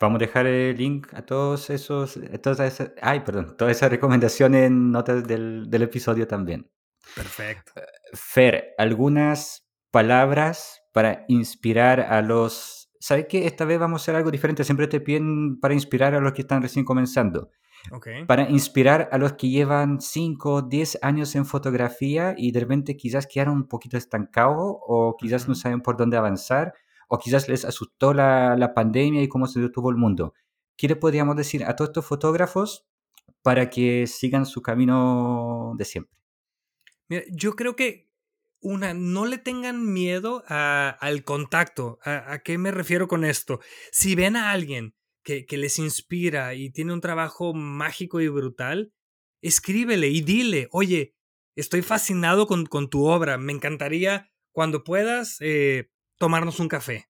[0.00, 4.66] Vamos a dejar el link a todos esos, todas esas, ay, perdón, todas esas recomendaciones
[4.66, 6.70] en notas del, del episodio también.
[7.14, 7.72] Perfecto.
[8.12, 12.90] Fer, algunas palabras para inspirar a los...
[13.00, 13.46] ¿Sabes qué?
[13.46, 14.64] Esta vez vamos a hacer algo diferente.
[14.64, 17.50] Siempre te piden para inspirar a los que están recién comenzando.
[18.26, 23.26] Para inspirar a los que llevan 5, 10 años en fotografía y de repente quizás
[23.26, 26.74] quedaron un poquito estancados o quizás no saben por dónde avanzar
[27.08, 30.34] o quizás les asustó la, la pandemia y cómo se detuvo el mundo.
[30.76, 32.86] ¿Qué le podríamos decir a todos estos fotógrafos
[33.42, 36.16] para que sigan su camino de siempre?
[37.08, 38.08] Mira, yo creo que
[38.60, 41.98] una, no le tengan miedo al contacto.
[42.04, 43.60] ¿A, qué me refiero con esto?
[43.92, 48.92] Si ven a alguien que, que, les inspira y tiene un trabajo mágico y brutal,
[49.42, 51.14] escríbele y dile, oye,
[51.56, 57.08] estoy fascinado con, con tu obra, me encantaría cuando puedas eh, tomarnos un café,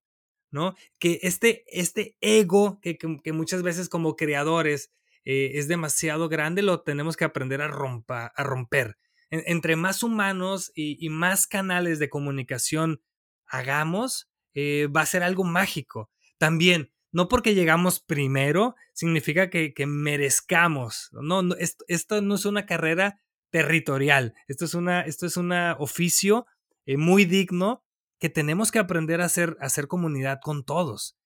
[0.50, 0.74] ¿no?
[0.98, 4.92] Que este, este ego que, que, muchas veces como creadores
[5.24, 8.96] eh, es demasiado grande, lo tenemos que aprender a, rompa, a romper
[9.30, 13.02] entre más humanos y, más canales de comunicación
[13.46, 16.10] hagamos, eh, va a ser algo mágico.
[16.38, 21.10] También, no porque llegamos primero, significa que, merezcamos.
[21.12, 24.34] No, esto, no es una carrera territorial.
[24.46, 26.46] Esto es un esto es una oficio
[26.86, 27.84] eh, muy digno
[28.18, 31.16] que tenemos que aprender a hacer, hacer comunidad con todos.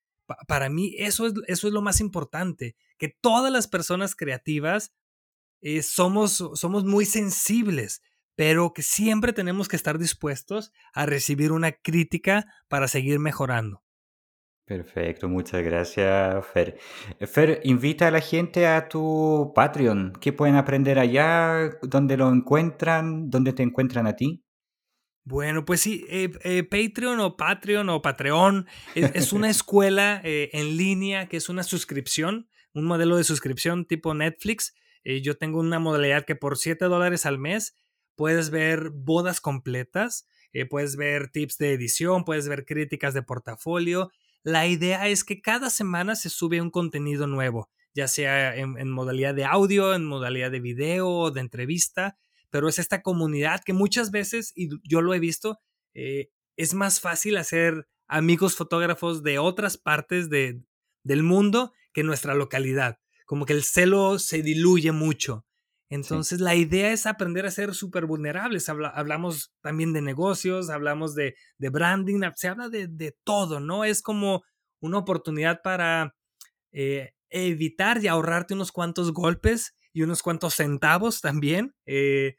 [0.47, 4.93] para mí eso es, eso es lo más importante, que todas las personas creativas
[5.61, 8.03] eh, somos, somos muy sensibles,
[8.35, 13.83] pero que siempre tenemos que estar dispuestos a recibir una crítica para seguir mejorando.
[14.65, 16.79] Perfecto, muchas gracias, Fer.
[17.27, 20.13] Fer, invita a la gente a tu Patreon.
[20.21, 21.79] ¿Qué pueden aprender allá?
[21.83, 23.29] ¿Dónde lo encuentran?
[23.29, 24.43] ¿Dónde te encuentran a ti?
[25.25, 31.37] Bueno, pues sí, eh, Patreon o Patreon o Patreon es, una escuela en línea que
[31.37, 36.37] es una suscripción, un modelo de suscripción tipo Netflix eh, yo tengo una modalidad que
[36.37, 37.77] por 7 dólares al mes
[38.15, 44.11] puedes ver bodas completas, eh, puedes ver tips de edición, puedes ver críticas de portafolio.
[44.43, 49.35] La idea es que cada semana se sube un contenido nuevo, ya sea en, modalidad
[49.35, 52.17] de audio, en modalidad de video, de entrevista,
[52.53, 55.59] pero es esta comunidad que muchas veces, y yo lo he visto,
[55.95, 60.63] eh, es más fácil hacer amigos fotógrafos de otras partes de,
[61.03, 62.99] del mundo que nuestra localidad
[63.33, 65.47] como que el celo se diluye mucho.
[65.89, 68.69] Entonces la idea es aprender a ser súper vulnerables.
[68.69, 73.85] hablamos también de negocios, hablamos de, branding, se habla de, todo, ¿no?
[73.85, 74.43] Es como
[74.81, 76.15] una oportunidad para
[76.73, 81.75] eh, evitar y ahorrarte unos cuantos golpes y unos cuantos centavos también.
[81.87, 82.37] Eh,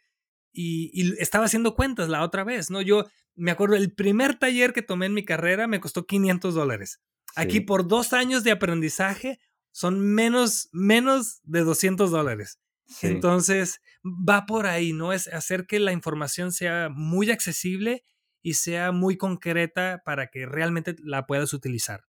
[0.54, 2.82] y, estaba haciendo cuentas la otra vez, ¿no?
[2.82, 7.02] Yo me acuerdo, el primer taller que tomé en mi carrera me costó 500 dólares.
[7.36, 9.40] Aquí por dos años de aprendizaje
[9.72, 12.60] son menos, menos de 200 dólares.
[13.02, 15.14] Entonces, va por ahí, ¿no?
[15.14, 18.04] Es hacer que la información sea muy accesible
[18.44, 22.04] y sea muy concreta para que realmente la puedas utilizar.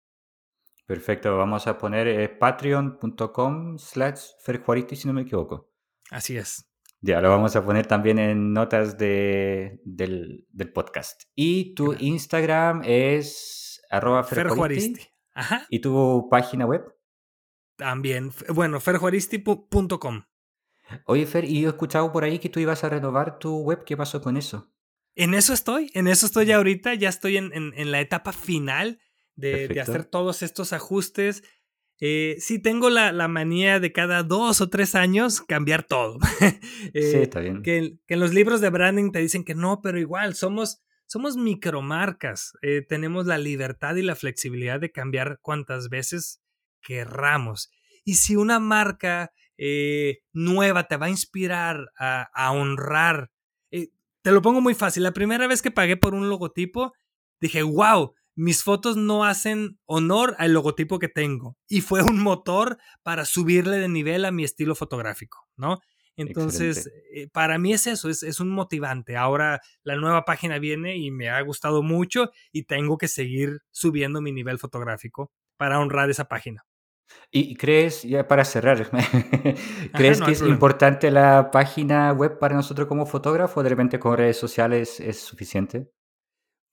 [0.86, 4.20] Perfecto, vamos a poner eh, patreon.com slash
[4.96, 5.72] si no me equivoco.
[6.10, 6.73] Así es.
[7.06, 11.24] Ya, lo vamos a poner también en notas de, del, podcast.
[11.36, 15.02] Y tu Instagram es arroba ferjuaristi.
[15.34, 15.68] Ajá.
[15.70, 16.82] ¿Y tu página web?
[17.76, 20.24] También, bueno, ferjuaristi.com.
[21.06, 23.84] Oye, Fer, y yo he escuchado por ahí que tú ibas a renovar tu web.
[23.84, 24.72] ¿Qué pasó con eso?
[25.16, 26.94] En eso estoy, en eso estoy ahorita.
[26.94, 29.02] Ya estoy en, en, la etapa final
[29.36, 31.44] de, hacer todos estos ajustes.
[32.00, 36.20] Eh, sí, tengo la, la, manía de cada dos o tres años cambiar todo.
[36.40, 37.62] sí, eh, está bien.
[37.62, 41.38] Que, que, en los libros de branding te dicen que no, pero igual somos, somos
[41.38, 42.54] micromarcas.
[42.62, 46.42] Eh, tenemos la libertad y la flexibilidad de cambiar cuantas veces
[46.82, 47.72] querramos.
[48.04, 53.32] Y si una marca eh, nueva te va a inspirar a, honrar,
[53.72, 53.90] eh,
[54.22, 55.04] te lo pongo muy fácil.
[55.04, 56.94] La primera vez que pagué por un logotipo,
[57.40, 61.58] dije, wow, mis fotos no hacen honor al logotipo que tengo.
[61.68, 65.80] Y fue un motor para subirle de nivel a mi estilo fotográfico, ¿no?
[66.16, 69.18] Entonces, eh, para mí es eso, es, es, un motivante.
[69.18, 74.22] Ahora la nueva página viene y me ha gustado mucho y tengo que seguir subiendo
[74.22, 76.66] mi nivel fotográfico para honrar esa página.
[77.32, 78.90] ¿Y crees, ya para cerrar,
[79.94, 84.18] crees que es importante la página web para nosotros como fotógrafo o de repente con
[84.18, 85.90] redes sociales es suficiente?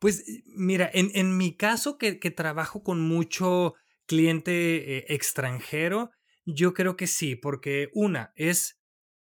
[0.00, 3.74] Pues eh, mira, en, en mi caso que, que, trabajo con mucho
[4.06, 6.10] cliente eh, extranjero,
[6.44, 8.80] yo creo que sí, porque una es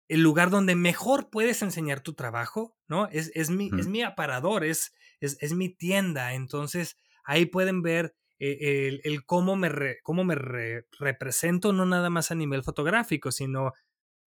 [0.09, 3.07] el lugar donde mejor puedes enseñar tu trabajo, ¿no?
[3.07, 8.16] Es, es, mi, es mi aparador, es, es, es mi tienda, entonces ahí pueden ver
[8.39, 13.72] eh, el, cómo me, cómo me represento, no nada más a nivel fotográfico, sino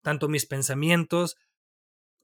[0.01, 1.37] tanto mis pensamientos,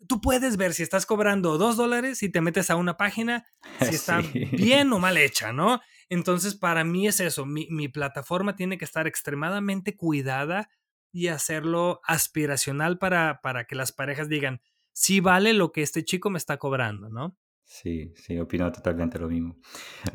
[0.07, 3.45] tú puedes ver si estás cobrando dos dólares y te metes a una página,
[3.81, 4.21] si está
[4.51, 5.81] bien o mal hecha, ¿no?
[6.09, 10.69] Entonces, para mí es eso, mi, mi, plataforma tiene que estar extremadamente cuidada
[11.11, 14.61] y hacerlo aspiracional para, para que las parejas digan,
[14.93, 17.37] sí vale lo que este chico me está cobrando, ¿no?
[17.63, 19.57] Sí, sí, opino totalmente lo mismo.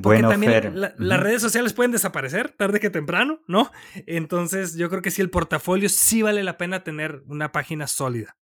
[0.01, 3.73] Porque bueno, también las redes sociales pueden desaparecer tarde que temprano, ¿no?
[4.07, 8.37] Entonces yo creo que sí el portafolio sí vale la pena tener una página sólida.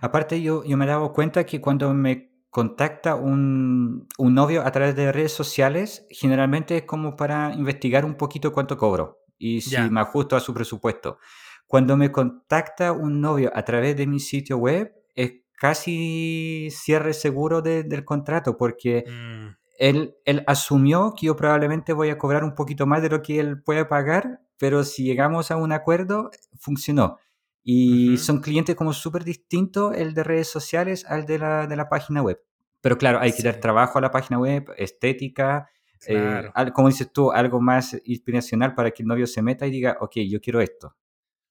[0.00, 4.72] Aparte yo, yo me he dado cuenta que cuando me contacta un, un novio a
[4.72, 9.76] través de redes sociales, generalmente es como para investigar un poquito cuánto cobro y si
[9.90, 11.18] me ajusto a su presupuesto.
[11.66, 17.62] Cuando me contacta un novio a través de mi sitio web, es casi cierre seguro
[17.62, 19.56] del contrato, porque mm.
[19.78, 23.40] él, él asumió que yo probablemente voy a cobrar un poquito más de lo que
[23.40, 27.18] él puede pagar, pero si llegamos a un acuerdo, funcionó.
[27.62, 31.88] Y son clientes como súper distintos el de redes sociales al de la, de la
[31.88, 32.40] página web.
[32.80, 35.68] Pero claro, hay que dar trabajo a la página web, estética,
[36.06, 39.98] eh, como dices tú, algo más inspiracional para que el novio se meta y diga,
[40.00, 40.96] ok, yo quiero esto.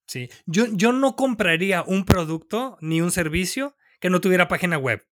[0.07, 5.05] Sí, yo, yo no compraría un producto ni un servicio que no tuviera página web.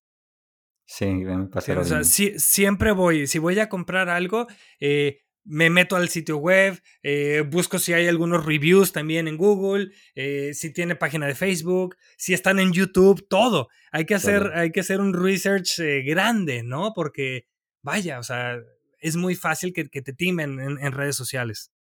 [0.86, 4.47] Sí, me pasa O sea, siempre voy, si voy a comprar algo,
[4.78, 9.90] eh, me meto al sitio web, eh, busco si hay algunos reviews también en Google,
[10.14, 13.68] eh, si tiene página de Facebook, si están en YouTube, todo.
[13.92, 16.92] Hay que hacer, hay que hacer un research grande, ¿no?
[16.95, 17.47] Porque,
[17.82, 18.59] vaya, o sea,
[18.99, 21.74] es muy fácil que, te timen en redes sociales.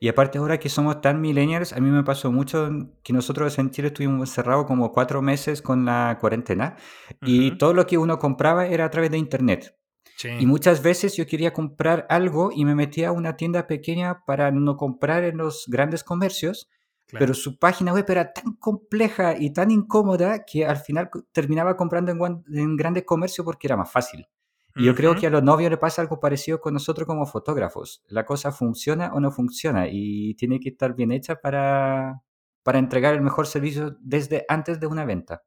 [0.00, 2.70] Y aparte ahora que somos tan millennials, a mí me pasó mucho
[3.02, 6.76] que nosotros en Chile estuvimos encerrados como cuatro meses con la cuarentena
[7.22, 9.75] y todo lo que uno compraba era a través de internet.
[10.24, 14.50] Y muchas veces yo quería comprar algo y me metía a una tienda pequeña para
[14.50, 16.70] no comprar en los grandes comercios,
[17.12, 22.12] pero su página web era tan compleja y tan incómoda que al final terminaba comprando
[22.12, 24.26] en, en grandes comercios porque era más fácil.
[24.74, 28.02] Y yo creo que a los novios le pasa algo parecido con nosotros como fotógrafos.
[28.08, 32.22] La cosa funciona o no funciona y tiene que estar bien hecha para,
[32.62, 35.44] para entregar el mejor servicio desde antes de una venta.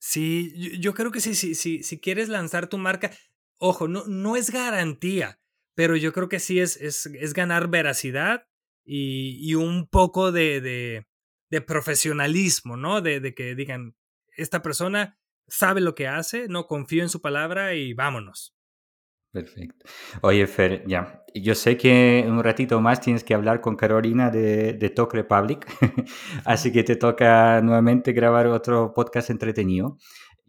[0.00, 3.12] Sí, yo, creo que sí, sí, sí, si quieres lanzar tu marca,
[3.62, 5.38] ojo, no, no es garantía,
[5.76, 8.48] pero yo creo que sí es, es, es ganar veracidad
[8.84, 11.06] y, y un poco de, de,
[11.48, 13.00] de profesionalismo, ¿no?
[13.00, 13.94] De, de, que digan,
[14.36, 18.52] esta persona sabe lo que hace, no confío en su palabra y vámonos.
[19.30, 19.86] Perfecto.
[20.22, 24.72] Oye, Fer, ya, yo sé que un ratito más tienes que hablar con Carolina de,
[24.72, 25.66] de Talk Republic,
[26.44, 29.98] así que te toca nuevamente grabar otro podcast entretenido.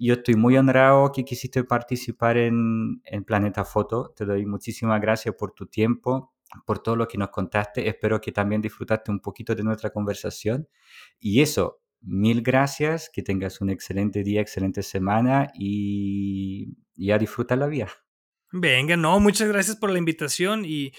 [0.06, 4.14] Yo estoy muy honrado que quisiste participar en, en Planeta Foto.
[4.16, 6.34] Te doy muchísimas gracias por tu tiempo,
[6.66, 7.88] por todo lo que nos contaste.
[7.88, 10.68] Espero que también disfrutaste un poquito de nuestra conversación.
[11.20, 17.60] Y eso, mil gracias, que tengas un excelente día, excelente semana y, y a disfrutar
[17.60, 17.90] la vida.
[18.52, 20.92] Venga, no, muchas gracias por la invitación y,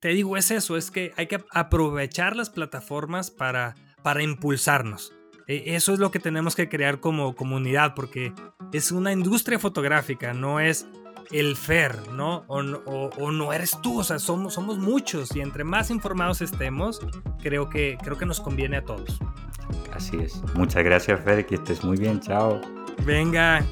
[0.00, 5.14] te digo, es eso, es que hay que aprovechar las plataformas para, para impulsarnos.
[5.50, 8.32] E, eso es lo que tenemos que crear como comunidad, porque
[8.72, 10.86] es una industria fotográfica, no es
[11.32, 12.44] el FER, ¿no?
[12.46, 17.00] O, no eres tú, o sea, somos, somos muchos y entre más informados estemos,
[17.42, 19.18] creo que, creo que nos conviene a todos.
[19.92, 20.40] Así es.
[20.54, 22.60] Muchas gracias, Fer, que estés muy bien, chao.
[23.04, 23.64] Venga.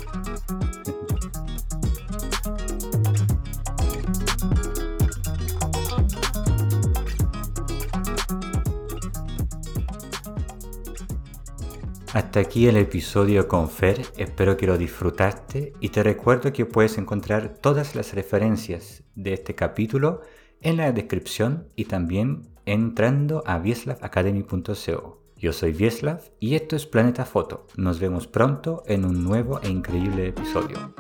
[12.18, 16.98] Hasta aquí el episodio con Fer, espero que lo disfrutaste y te recuerdo que puedes
[16.98, 20.22] encontrar todas las referencias de este capítulo
[20.60, 25.22] en la descripción y también entrando a vieslavacademy.co.
[25.36, 27.68] Yo soy Vieslav y esto es Planeta Foto.
[27.76, 30.92] Nos vemos pronto en un nuevo e increíble episodio.